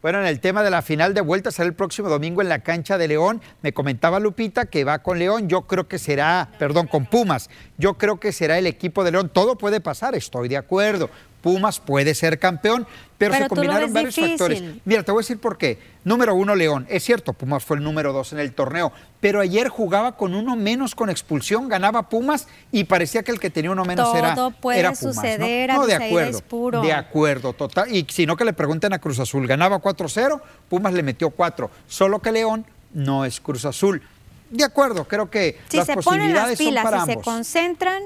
[0.01, 2.59] bueno, en el tema de la final de vuelta será el próximo domingo en la
[2.59, 3.39] cancha de León.
[3.61, 5.47] Me comentaba Lupita que va con León.
[5.47, 7.51] Yo creo que será, perdón, con Pumas.
[7.77, 9.29] Yo creo que será el equipo de León.
[9.31, 11.09] Todo puede pasar, estoy de acuerdo.
[11.41, 12.87] Pumas puede ser campeón,
[13.17, 14.63] pero, se combinaron varios factores.
[14.85, 15.79] Mira, te voy a decir por qué.
[16.03, 16.87] Número uno, León.
[16.89, 20.55] Es cierto, Pumas fue el número dos en el torneo, pero ayer jugaba con uno
[20.55, 24.81] menos con expulsión, ganaba Pumas y parecía que el que tenía uno menos era, puede
[24.81, 24.99] Pumas.
[24.99, 25.85] Suceder, ¿no?
[25.85, 26.81] de acuerdo.
[26.81, 27.95] De acuerdo, total.
[27.95, 29.45] Y si no, que le pregunten a Cruz Azul.
[29.47, 31.69] Ganaba 4-0, Pumas le metió 4.
[31.87, 34.01] Solo que León no es Cruz Azul.
[34.49, 37.25] De acuerdo, creo que si las se posibilidades ponen las pilas, son para si ambos.
[37.25, 38.03] se concentran,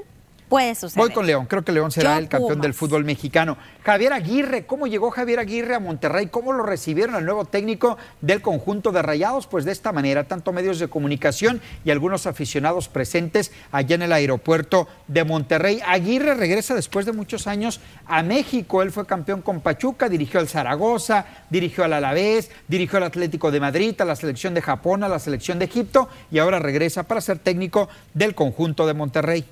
[0.49, 1.03] Puede suceder.
[1.03, 3.57] Voy con León, creo que León será el campeón del fútbol mexicano.
[3.83, 6.27] Javier Aguirre, ¿cómo llegó Javier Aguirre a Monterrey?
[6.27, 9.47] ¿Cómo lo recibieron el nuevo técnico del conjunto de Rayados?
[9.47, 14.13] Pues de esta manera, tanto medios de comunicación y algunos aficionados presentes allá en el
[14.13, 15.81] aeropuerto de Monterrey.
[15.85, 18.83] Aguirre regresa después de muchos años a México.
[18.83, 23.59] Él fue campeón con Pachuca, dirigió al Zaragoza, dirigió al Alavés, dirigió al Atlético de
[23.59, 27.21] Madrid, a la selección de Japón, a la selección de Egipto y ahora regresa para
[27.21, 29.45] ser técnico del conjunto de Monterrey.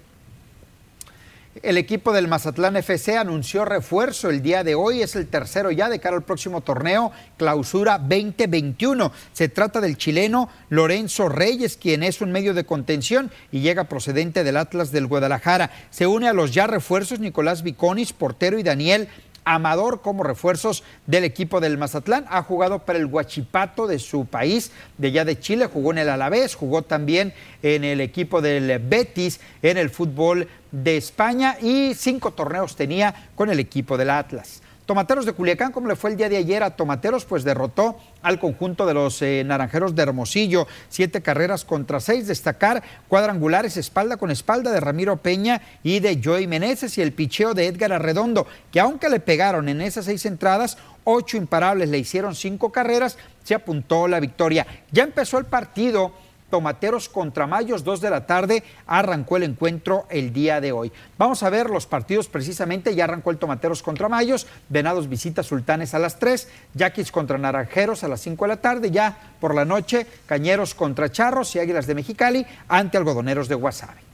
[1.62, 5.88] El equipo del Mazatlán FC anunció refuerzo el día de hoy, es el tercero ya
[5.88, 9.12] de cara al próximo torneo, clausura 2021.
[9.34, 14.44] Se trata del chileno Lorenzo Reyes, quien es un medio de contención y llega procedente
[14.44, 15.70] del Atlas del Guadalajara.
[15.92, 19.08] Se une a los ya refuerzos Nicolás Viconis, portero, y Daniel
[19.46, 22.26] Amador como refuerzos del equipo del Mazatlán.
[22.30, 26.10] Ha jugado para el Huachipato de su país, de allá de Chile, jugó en el
[26.10, 32.32] Alavés, jugó también en el equipo del Betis, en el fútbol de España y cinco
[32.32, 34.63] torneos tenía con el equipo del Atlas.
[34.86, 38.38] Tomateros de Culiacán, como le fue el día de ayer a Tomateros, pues derrotó al
[38.38, 44.30] conjunto de los eh, Naranjeros de Hermosillo, siete carreras contra seis, destacar cuadrangulares espalda con
[44.30, 48.82] espalda de Ramiro Peña y de Joey Meneses y el picheo de Edgar Arredondo, que
[48.82, 54.10] aunque le pegaron en esas seis entradas, ocho imparables, le hicieron cinco carreras, se apuntó
[54.10, 54.68] la victoria.
[54.92, 56.12] Ya empezó el partido
[56.54, 60.92] Tomateros contra Mayos, 2 de la tarde, arrancó el encuentro el día de hoy.
[61.18, 65.96] Vamos a ver los partidos precisamente, ya arrancó el Tomateros contra Mayos, Venados visita Sultanes
[65.96, 69.66] a las 3, Yaquis contra Naranjeros a las 5 de la tarde, ya por la
[69.66, 74.14] noche, Cañeros contra Charros y Águilas de Mexicali ante Algodoneros de Guasave.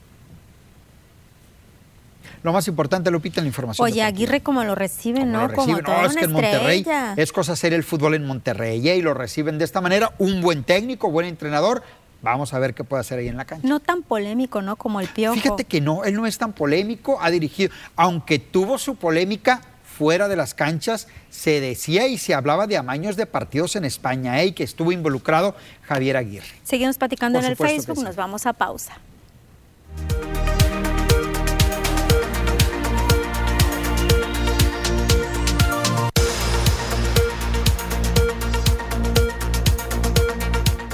[2.42, 3.84] Lo más importante, Lupita, la información.
[3.84, 5.42] Oye, Aguirre como lo reciben, ¿no?
[5.42, 5.84] Lo reciben.
[5.86, 7.14] No, es una que en Monterrey estrella.
[7.16, 8.96] es cosa hacer el fútbol en Monterrey ¿eh?
[8.96, 10.14] y lo reciben de esta manera.
[10.18, 11.82] Un buen técnico, buen entrenador.
[12.22, 13.66] Vamos a ver qué puede hacer ahí en la cancha.
[13.66, 14.76] No tan polémico, ¿no?
[14.76, 15.34] Como el Piojo.
[15.34, 19.62] Fíjate que no, él no es tan polémico, ha dirigido, aunque tuvo su polémica
[20.00, 24.40] fuera de las canchas, se decía y se hablaba de amaños de partidos en España
[24.40, 24.46] ¿eh?
[24.46, 26.46] y que estuvo involucrado Javier Aguirre.
[26.62, 28.04] Seguimos platicando Por en el Facebook, sí.
[28.04, 28.94] nos vamos a pausa.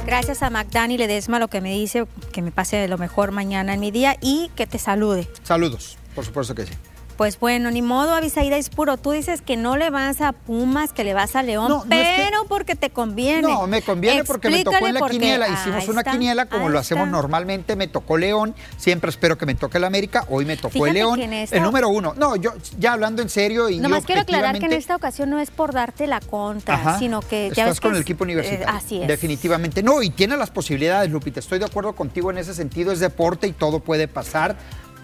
[0.06, 3.80] Gracias a Magdani Ledesma, lo que me dice que me pase lo mejor mañana en
[3.80, 5.28] mi día y que te salude.
[5.42, 6.72] Saludos, por supuesto que sí.
[7.16, 8.98] Pues bueno, ni modo, Avisaída es puro.
[8.98, 11.96] Tú dices que no le vas a Pumas, que le vas a León, No, no
[11.96, 13.40] es que- pero porque te conviene.
[13.42, 15.48] No, me conviene porque me tocó en la quiniela.
[15.48, 17.16] Hicimos una quiniela como lo hacemos está.
[17.16, 17.74] normalmente.
[17.76, 18.54] Me tocó León.
[18.76, 20.26] Siempre espero que me toque el América.
[20.28, 21.20] Hoy me tocó Fíjate el León.
[21.32, 22.12] esta- El número uno.
[22.16, 25.40] No, yo ya hablando en serio y Nomás quiero aclarar que en esta ocasión no
[25.40, 26.98] es por darte la contra, Ajá.
[26.98, 28.66] sino que ya Estás ves que con el equipo universitario.
[28.66, 29.08] eh, así es.
[29.08, 29.82] Definitivamente.
[29.82, 31.40] No, y tiene las posibilidades, Lupita.
[31.40, 32.92] Estoy de acuerdo contigo en ese sentido.
[32.92, 34.56] Es deporte y todo puede pasar.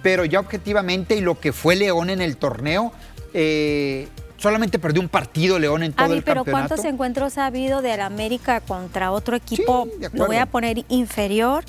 [0.03, 2.93] Pero ya objetivamente, y lo que fue León en el torneo,
[3.35, 6.69] eh, solamente perdió un partido León en todo Avi, el pero campeonato.
[6.71, 9.83] ¿cuántos encuentros ha habido del América contra otro equipo?
[9.83, 10.09] acuerdo.
[10.19, 11.65] lo voy a poner inferior.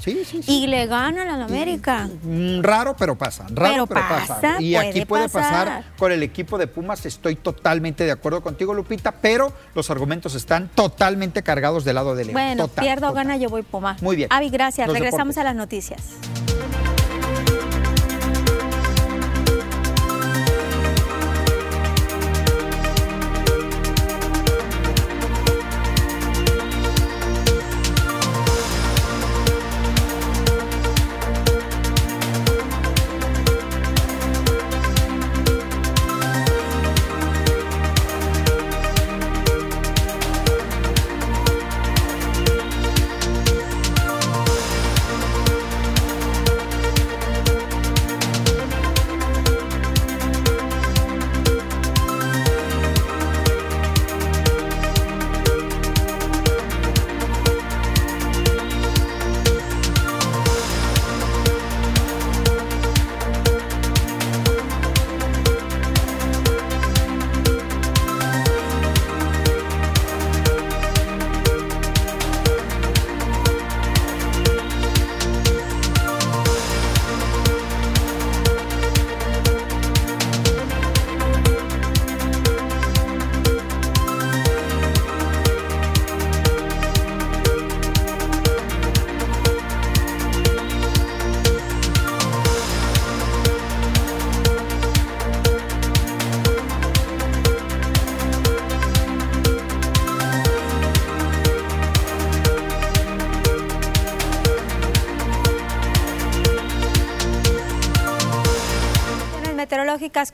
[0.47, 2.09] Y le ganan al América.
[2.23, 3.45] Mm, Raro, pero pasa.
[3.51, 4.35] Raro, Pero pero, pasa.
[4.41, 5.65] pasa, Y aquí puede pasar.
[5.67, 5.83] pasar.
[5.99, 7.05] con el equipo de Pumas.
[7.05, 12.23] Estoy totalmente de acuerdo contigo, Lupita, pero los argumentos están totalmente cargados del lado de
[12.25, 12.33] León.
[12.33, 13.97] Bueno, Total, pierdo o gana, yo voy Puma.
[14.01, 14.29] Muy bien.
[14.31, 14.87] Avi, gracias.
[14.87, 15.37] Los Regresamos deportes.
[15.37, 16.01] a las noticias.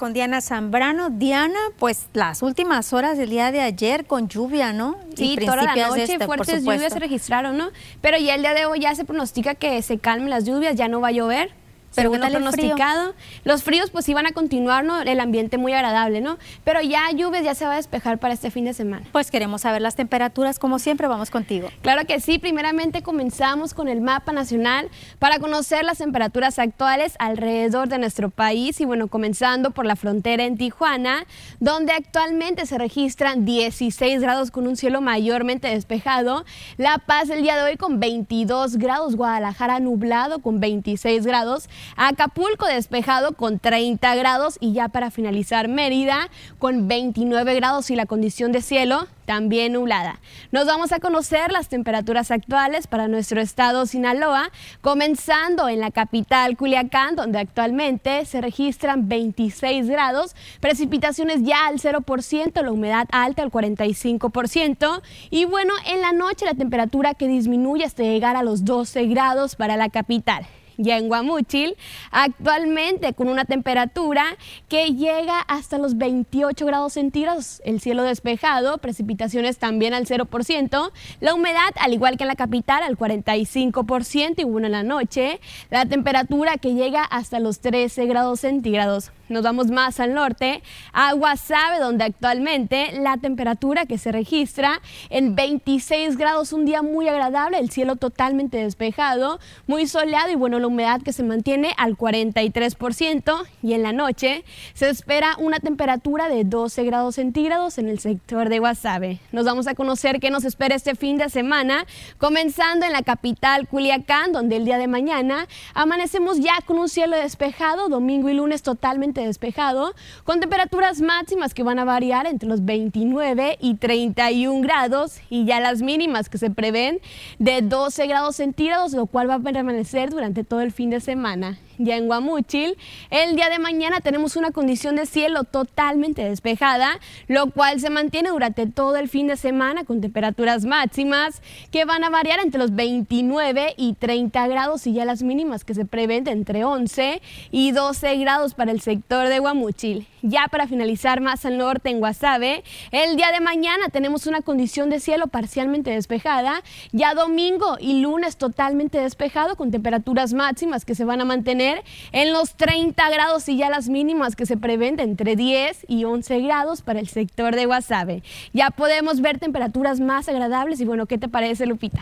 [0.09, 1.11] Con Diana Zambrano.
[1.11, 4.97] Diana, pues las últimas horas del día de ayer con lluvia, ¿no?
[5.15, 7.69] Sí, Y toda la noche este, fuertes lluvias se registraron, ¿no?
[8.01, 10.87] Pero ya el día de hoy ya se pronostica que se calmen las lluvias, ya
[10.87, 11.51] no va a llover.
[11.95, 13.13] Pero según pronosticado.
[13.43, 15.01] Los fríos pues iban a continuar, ¿no?
[15.01, 16.37] El ambiente muy agradable, ¿no?
[16.63, 19.05] Pero ya lluvias ya se va a despejar para este fin de semana.
[19.11, 21.69] Pues queremos saber las temperaturas, como siempre, vamos contigo.
[21.81, 27.89] Claro que sí, primeramente comenzamos con el mapa nacional para conocer las temperaturas actuales alrededor
[27.89, 31.25] de nuestro país y bueno, comenzando por la frontera en Tijuana,
[31.59, 36.45] donde actualmente se registran 16 grados con un cielo mayormente despejado,
[36.77, 42.65] La Paz el día de hoy con 22 grados, Guadalajara nublado con 26 grados, Acapulco
[42.65, 48.51] despejado con 30 grados y ya para finalizar Mérida con 29 grados y la condición
[48.51, 50.19] de cielo también nublada.
[50.51, 54.49] Nos vamos a conocer las temperaturas actuales para nuestro estado Sinaloa,
[54.81, 62.63] comenzando en la capital Culiacán, donde actualmente se registran 26 grados, precipitaciones ya al 0%,
[62.63, 68.01] la humedad alta al 45%, y bueno, en la noche la temperatura que disminuye hasta
[68.01, 70.47] llegar a los 12 grados para la capital
[70.79, 71.75] ya en Guamúchil,
[72.09, 74.25] actualmente con una temperatura
[74.67, 81.33] que llega hasta los 28 grados centígrados, el cielo despejado, precipitaciones también al 0%, la
[81.33, 85.85] humedad, al igual que en la capital, al 45% y bueno, en la noche, la
[85.85, 89.11] temperatura que llega hasta los 13 grados centígrados.
[89.27, 95.35] Nos vamos más al norte, a Guasave, donde actualmente la temperatura que se registra en
[95.35, 100.68] 26 grados, un día muy agradable, el cielo totalmente despejado, muy soleado y bueno, la
[100.69, 104.43] humedad que se mantiene al 43% y en la noche
[104.73, 109.19] se espera una temperatura de 12 grados centígrados en el sector de Guasave.
[109.31, 111.85] Nos vamos a conocer qué nos espera este fin de semana,
[112.17, 117.17] comenzando en la capital Culiacán, donde el día de mañana amanecemos ya con un cielo
[117.17, 119.93] despejado, domingo y lunes totalmente despejado,
[120.23, 125.59] con temperaturas máximas que van a variar entre los 29 y 31 grados y ya
[125.59, 126.99] las mínimas que se prevén
[127.39, 131.57] de 12 grados centígrados, lo cual va a permanecer durante todo el fin de semana.
[131.81, 132.75] Ya en Guamúchil,
[133.09, 136.99] el día de mañana tenemos una condición de cielo totalmente despejada,
[137.29, 142.03] lo cual se mantiene durante todo el fin de semana con temperaturas máximas que van
[142.03, 146.27] a variar entre los 29 y 30 grados y ya las mínimas que se prevén
[146.27, 150.05] entre 11 y 12 grados para el sector de Guamúchil.
[150.21, 154.89] Ya para finalizar más al norte en Guasave, el día de mañana tenemos una condición
[154.89, 156.61] de cielo parcialmente despejada,
[156.91, 161.68] ya domingo y lunes totalmente despejado con temperaturas máximas que se van a mantener
[162.11, 166.03] en los 30 grados y ya las mínimas que se prevén de entre 10 y
[166.05, 168.23] 11 grados para el sector de Guasave.
[168.53, 172.01] Ya podemos ver temperaturas más agradables y bueno, ¿qué te parece Lupita?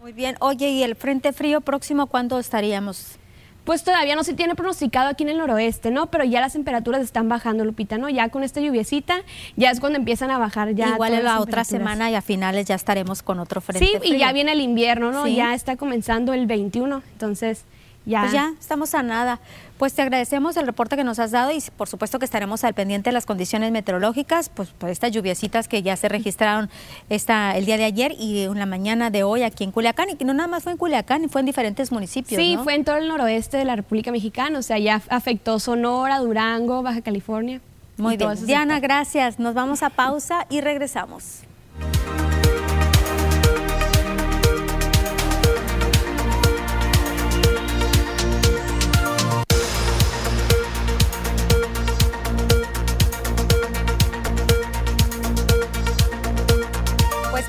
[0.00, 0.36] Muy bien.
[0.40, 3.16] Oye, ¿y el frente frío próximo cuándo estaríamos?
[3.64, 6.06] Pues todavía no se tiene pronosticado aquí en el noroeste, ¿no?
[6.06, 8.08] Pero ya las temperaturas están bajando, Lupita, ¿no?
[8.08, 9.18] Ya con esta lluviecita,
[9.56, 10.88] ya es cuando empiezan a bajar ya.
[10.94, 14.14] Igual en la otra semana y a finales ya estaremos con otro frente Sí, frío.
[14.14, 15.26] y ya viene el invierno, ¿no?
[15.26, 15.34] Sí.
[15.36, 17.64] Ya está comenzando el 21, entonces
[18.06, 18.20] ya.
[18.20, 19.40] Pues ya, estamos a nada.
[19.78, 22.74] Pues te agradecemos el reporte que nos has dado y por supuesto que estaremos al
[22.74, 26.68] pendiente de las condiciones meteorológicas, pues por estas lluviecitas que ya se registraron
[27.08, 30.16] esta, el día de ayer y en la mañana de hoy aquí en Culiacán, y
[30.16, 32.40] que no nada más fue en Culiacán, fue en diferentes municipios.
[32.40, 32.64] Sí, ¿no?
[32.64, 36.82] fue en todo el noroeste de la República Mexicana, o sea, ya afectó Sonora, Durango,
[36.82, 37.60] Baja California.
[37.96, 38.46] Muy bien.
[38.46, 39.38] Diana, gracias.
[39.38, 41.42] Nos vamos a pausa y regresamos.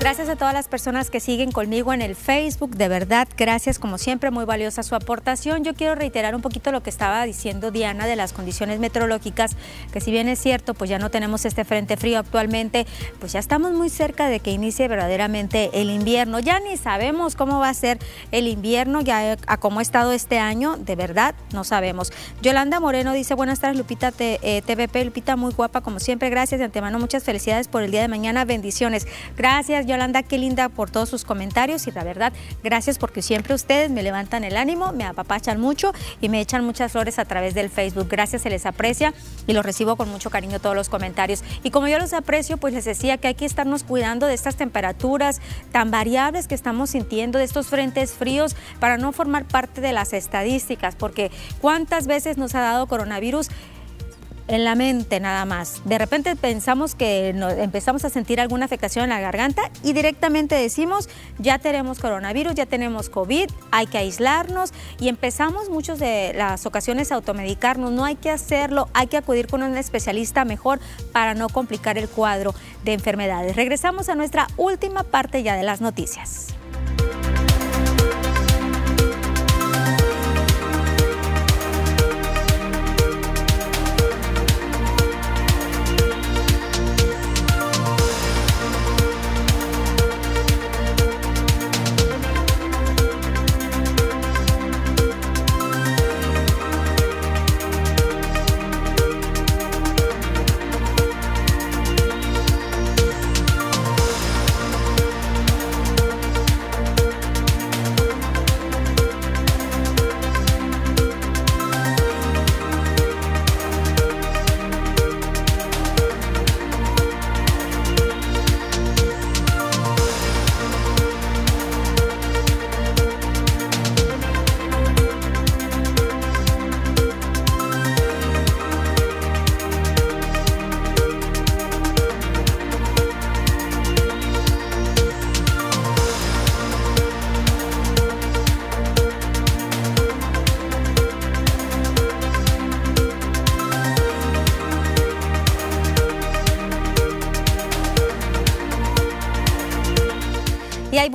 [0.02, 3.98] Gracias a todas las personas que siguen conmigo en el Facebook, de verdad, gracias como
[3.98, 5.62] siempre, muy valiosa su aportación.
[5.62, 9.56] Yo quiero reiterar un poquito lo que estaba diciendo Diana de las condiciones meteorológicas,
[9.92, 12.84] que si bien es cierto, pues ya no tenemos este frente frío actualmente,
[13.20, 16.40] pues ya estamos muy cerca de que inicie verdaderamente el invierno.
[16.40, 18.00] Ya ni sabemos cómo va a ser
[18.32, 22.12] el invierno, ya a cómo ha estado este año, de verdad, no sabemos.
[22.42, 26.58] Yolanda Moreno dice, buenas tardes Lupita T- eh, TVP, Lupita muy guapa como siempre, gracias
[26.58, 29.06] de antemano, muchas felicidades por el día de mañana, bendiciones.
[29.36, 32.32] Gracias Yolanda, qué linda por todos sus comentarios y la verdad,
[32.64, 36.92] gracias porque siempre ustedes me levantan el ánimo, me apapachan mucho y me echan muchas
[36.92, 38.08] flores a través del Facebook.
[38.08, 39.12] Gracias, se les aprecia
[39.46, 41.44] y los recibo con mucho cariño todos los comentarios.
[41.62, 44.56] Y como yo los aprecio, pues les decía que hay que estarnos cuidando de estas
[44.56, 45.40] temperaturas
[45.72, 50.12] tan variables que estamos sintiendo, de estos frentes fríos, para no formar parte de las
[50.12, 51.30] estadísticas, porque
[51.60, 53.48] cuántas veces nos ha dado coronavirus
[54.48, 55.82] en la mente nada más.
[55.84, 61.08] De repente pensamos que empezamos a sentir alguna afectación en la garganta y directamente decimos,
[61.38, 67.12] ya tenemos coronavirus, ya tenemos COVID, hay que aislarnos y empezamos muchas de las ocasiones
[67.12, 67.92] a automedicarnos.
[67.92, 70.80] No hay que hacerlo, hay que acudir con un especialista mejor
[71.12, 73.56] para no complicar el cuadro de enfermedades.
[73.56, 76.54] Regresamos a nuestra última parte ya de las noticias.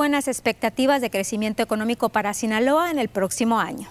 [0.07, 3.89] Buenas expectativas de crecimiento económico para Sinaloa en el próximo año.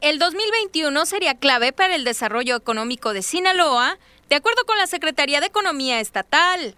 [0.00, 3.98] El 2021 sería clave para el desarrollo económico de Sinaloa,
[4.30, 6.74] de acuerdo con la Secretaría de Economía Estatal.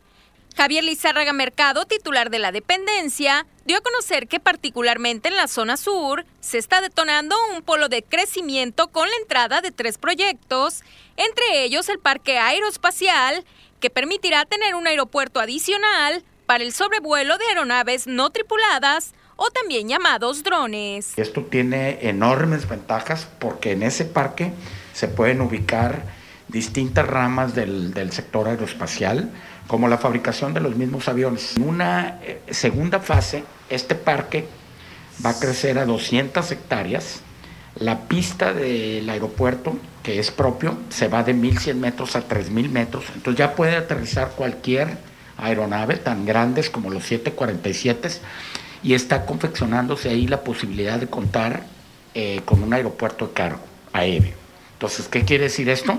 [0.56, 5.76] Javier Lizárraga Mercado, titular de la dependencia, dio a conocer que particularmente en la zona
[5.76, 10.82] sur se está detonando un polo de crecimiento con la entrada de tres proyectos,
[11.16, 13.44] entre ellos el Parque Aeroespacial,
[13.78, 19.86] que permitirá tener un aeropuerto adicional para el sobrevuelo de aeronaves no tripuladas o también
[19.86, 21.16] llamados drones.
[21.16, 24.50] Esto tiene enormes ventajas porque en ese parque
[24.92, 26.02] se pueden ubicar
[26.48, 29.30] distintas ramas del, sector aeroespacial,
[29.68, 31.56] como la fabricación de los mismos aviones.
[31.56, 34.48] En una eh, segunda fase, este parque
[35.24, 37.20] va a crecer a 200 hectáreas.
[37.76, 43.04] La pista del aeropuerto que es propio, se va de 1100 metros a 3000 metros,
[43.14, 45.09] entonces ya puede aterrizar cualquier
[45.40, 48.08] aeronave tan grandes como los 747
[48.82, 51.64] y está confeccionándose ahí la posibilidad de contar
[52.14, 53.60] eh, con un aeropuerto de cargo
[53.92, 54.34] aéreo.
[54.74, 55.98] Entonces, ¿qué quiere decir esto?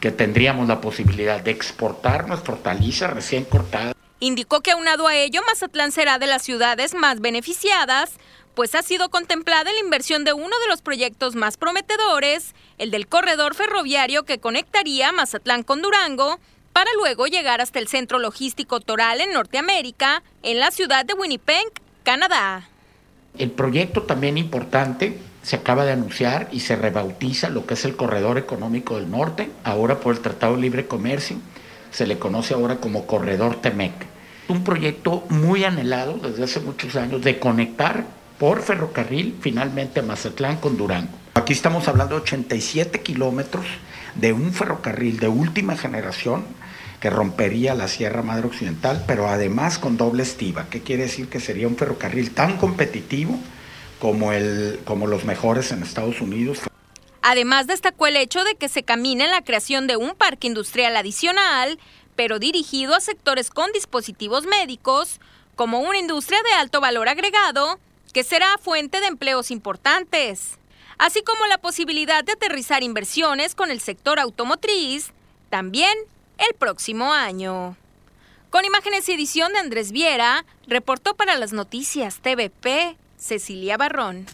[0.00, 3.92] Que tendríamos la posibilidad de exportar nuestra hortaliza recién cortada.
[4.18, 8.18] Indicó que aunado a ello, Mazatlán será de las ciudades más beneficiadas
[8.56, 13.06] pues ha sido contemplada la inversión de uno de los proyectos más prometedores, el del
[13.06, 16.40] corredor ferroviario que conectaría Mazatlán con Durango,
[16.76, 21.72] para luego llegar hasta el centro logístico Toral en Norteamérica, en la ciudad de Winnipeg,
[22.02, 22.68] Canadá.
[23.38, 27.96] El proyecto también importante se acaba de anunciar y se rebautiza lo que es el
[27.96, 31.38] Corredor Económico del Norte, ahora por el Tratado de Libre Comercio,
[31.92, 33.94] se le conoce ahora como Corredor Temec.
[34.48, 38.04] Un proyecto muy anhelado desde hace muchos años de conectar
[38.38, 41.08] por ferrocarril finalmente a Mazatlán con Durango.
[41.32, 43.64] Aquí estamos hablando de 87 kilómetros
[44.14, 46.44] de un ferrocarril de última generación
[47.06, 50.66] que rompería la Sierra Madre Occidental, pero además con doble estiva.
[50.68, 51.28] ¿Qué quiere decir?
[51.28, 53.38] Que sería un ferrocarril tan competitivo
[54.00, 56.62] como, el, como los mejores en Estados Unidos.
[57.22, 60.96] Además destacó el hecho de que se camina en la creación de un parque industrial
[60.96, 61.78] adicional,
[62.16, 65.20] pero dirigido a sectores con dispositivos médicos,
[65.54, 67.78] como una industria de alto valor agregado,
[68.12, 70.58] que será fuente de empleos importantes,
[70.98, 75.12] así como la posibilidad de aterrizar inversiones con el sector automotriz,
[75.50, 75.96] también
[76.38, 77.76] el próximo año.
[78.50, 84.26] Con imágenes y edición de Andrés Viera, reportó para las noticias TVP Cecilia Barrón.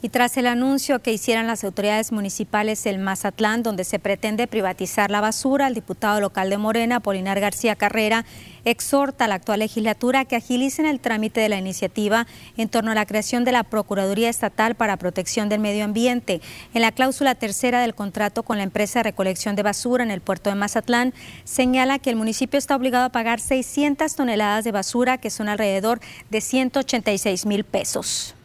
[0.00, 5.10] Y tras el anuncio que hicieran las autoridades municipales del Mazatlán, donde se pretende privatizar
[5.10, 8.24] la basura, el diputado local de Morena, Polinar García Carrera,
[8.64, 12.94] exhorta a la actual legislatura que agilicen el trámite de la iniciativa en torno a
[12.94, 16.40] la creación de la Procuraduría Estatal para Protección del Medio Ambiente.
[16.74, 20.20] En la cláusula tercera del contrato con la empresa de recolección de basura en el
[20.20, 25.18] puerto de Mazatlán, señala que el municipio está obligado a pagar 600 toneladas de basura,
[25.18, 25.98] que son alrededor
[26.30, 28.36] de 186 mil pesos.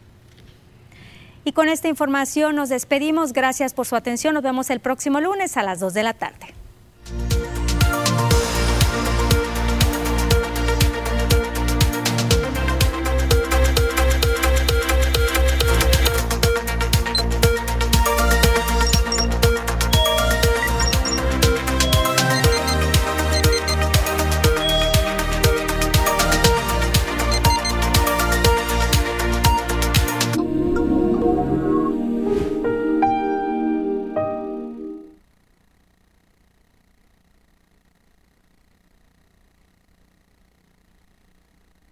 [1.44, 3.32] Y con esta información nos despedimos.
[3.32, 4.34] Gracias por su atención.
[4.34, 6.63] Nos vemos el próximo lunes a las 2 de la tarde.